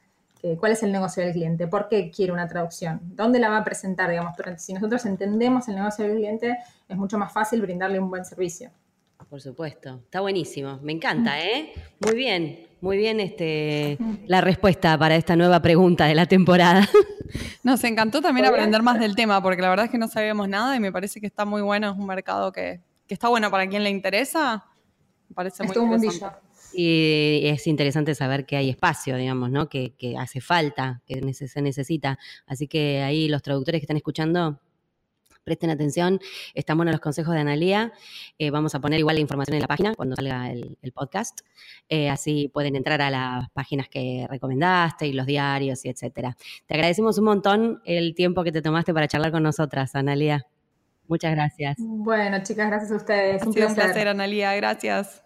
cuál 0.58 0.72
es 0.72 0.82
el 0.82 0.92
negocio 0.92 1.24
del 1.24 1.32
cliente, 1.32 1.66
por 1.66 1.88
qué 1.88 2.10
quiere 2.10 2.32
una 2.32 2.46
traducción, 2.46 3.00
dónde 3.02 3.40
la 3.40 3.48
va 3.48 3.58
a 3.58 3.64
presentar, 3.64 4.10
digamos. 4.10 4.34
Pero 4.36 4.56
si 4.58 4.74
nosotros 4.74 5.04
entendemos 5.06 5.66
el 5.68 5.76
negocio 5.76 6.04
del 6.04 6.16
cliente, 6.16 6.58
es 6.88 6.96
mucho 6.96 7.18
más 7.18 7.32
fácil 7.32 7.62
brindarle 7.62 7.98
un 7.98 8.10
buen 8.10 8.24
servicio. 8.24 8.70
Por 9.28 9.40
supuesto, 9.40 10.00
está 10.04 10.20
buenísimo, 10.20 10.78
me 10.82 10.92
encanta, 10.92 11.42
¿eh? 11.42 11.72
Muy 12.00 12.14
bien. 12.14 12.66
Muy 12.80 12.98
bien 12.98 13.20
este, 13.20 13.98
la 14.26 14.42
respuesta 14.42 14.98
para 14.98 15.16
esta 15.16 15.34
nueva 15.34 15.60
pregunta 15.60 16.06
de 16.06 16.14
la 16.14 16.26
temporada. 16.26 16.86
Nos 17.64 17.82
encantó 17.84 18.20
también 18.20 18.46
aprender 18.46 18.82
más 18.82 19.00
del 19.00 19.16
tema, 19.16 19.42
porque 19.42 19.62
la 19.62 19.70
verdad 19.70 19.86
es 19.86 19.90
que 19.90 19.98
no 19.98 20.08
sabíamos 20.08 20.48
nada 20.48 20.76
y 20.76 20.80
me 20.80 20.92
parece 20.92 21.20
que 21.20 21.26
está 21.26 21.44
muy 21.44 21.62
bueno, 21.62 21.90
es 21.90 21.98
un 21.98 22.06
mercado 22.06 22.52
que, 22.52 22.80
está 23.08 23.28
bueno 23.28 23.50
para 23.50 23.66
quien 23.66 23.82
le 23.82 23.90
interesa. 23.90 24.66
Me 25.28 25.34
parece 25.34 25.64
muy 25.64 25.74
interesante. 25.76 26.36
Y 26.74 27.40
es 27.44 27.66
interesante 27.66 28.14
saber 28.14 28.44
que 28.44 28.56
hay 28.56 28.68
espacio, 28.68 29.16
digamos, 29.16 29.50
¿no? 29.50 29.68
Que, 29.68 29.94
que 29.96 30.16
hace 30.18 30.40
falta, 30.40 31.02
que 31.06 31.32
se 31.32 31.62
necesita. 31.62 32.18
Así 32.46 32.68
que 32.68 33.02
ahí 33.02 33.28
los 33.28 33.42
traductores 33.42 33.80
que 33.80 33.84
están 33.84 33.96
escuchando, 33.96 34.60
presten 35.46 35.70
atención, 35.70 36.20
están 36.54 36.76
buenos 36.76 36.92
los 36.92 37.00
consejos 37.00 37.32
de 37.32 37.40
Analía. 37.40 37.92
Eh, 38.38 38.50
vamos 38.50 38.74
a 38.74 38.80
poner 38.80 38.98
igual 38.98 39.14
la 39.14 39.20
información 39.20 39.54
en 39.54 39.62
la 39.62 39.68
página 39.68 39.94
cuando 39.94 40.16
salga 40.16 40.50
el, 40.50 40.76
podcast. 40.92 41.40
Eh, 41.88 42.10
así 42.10 42.50
pueden 42.52 42.74
entrar 42.74 43.00
a 43.00 43.10
las 43.10 43.50
páginas 43.50 43.88
que 43.88 44.26
recomendaste 44.28 45.06
y 45.06 45.12
los 45.12 45.26
diarios 45.26 45.84
y 45.84 45.88
etcétera. 45.88 46.36
Te 46.66 46.74
agradecemos 46.74 47.16
un 47.18 47.24
montón 47.24 47.80
el 47.84 48.14
tiempo 48.14 48.42
que 48.42 48.52
te 48.52 48.60
tomaste 48.60 48.92
para 48.92 49.06
charlar 49.06 49.30
con 49.30 49.42
nosotras, 49.42 49.94
Analía. 49.94 50.46
Muchas 51.06 51.32
gracias. 51.32 51.76
Bueno, 51.78 52.42
chicas, 52.42 52.66
gracias 52.66 52.90
a 52.90 52.96
ustedes. 52.96 53.42
un 53.46 53.52
placer, 53.54 54.08
Analía. 54.08 54.54
Gracias. 54.56 55.25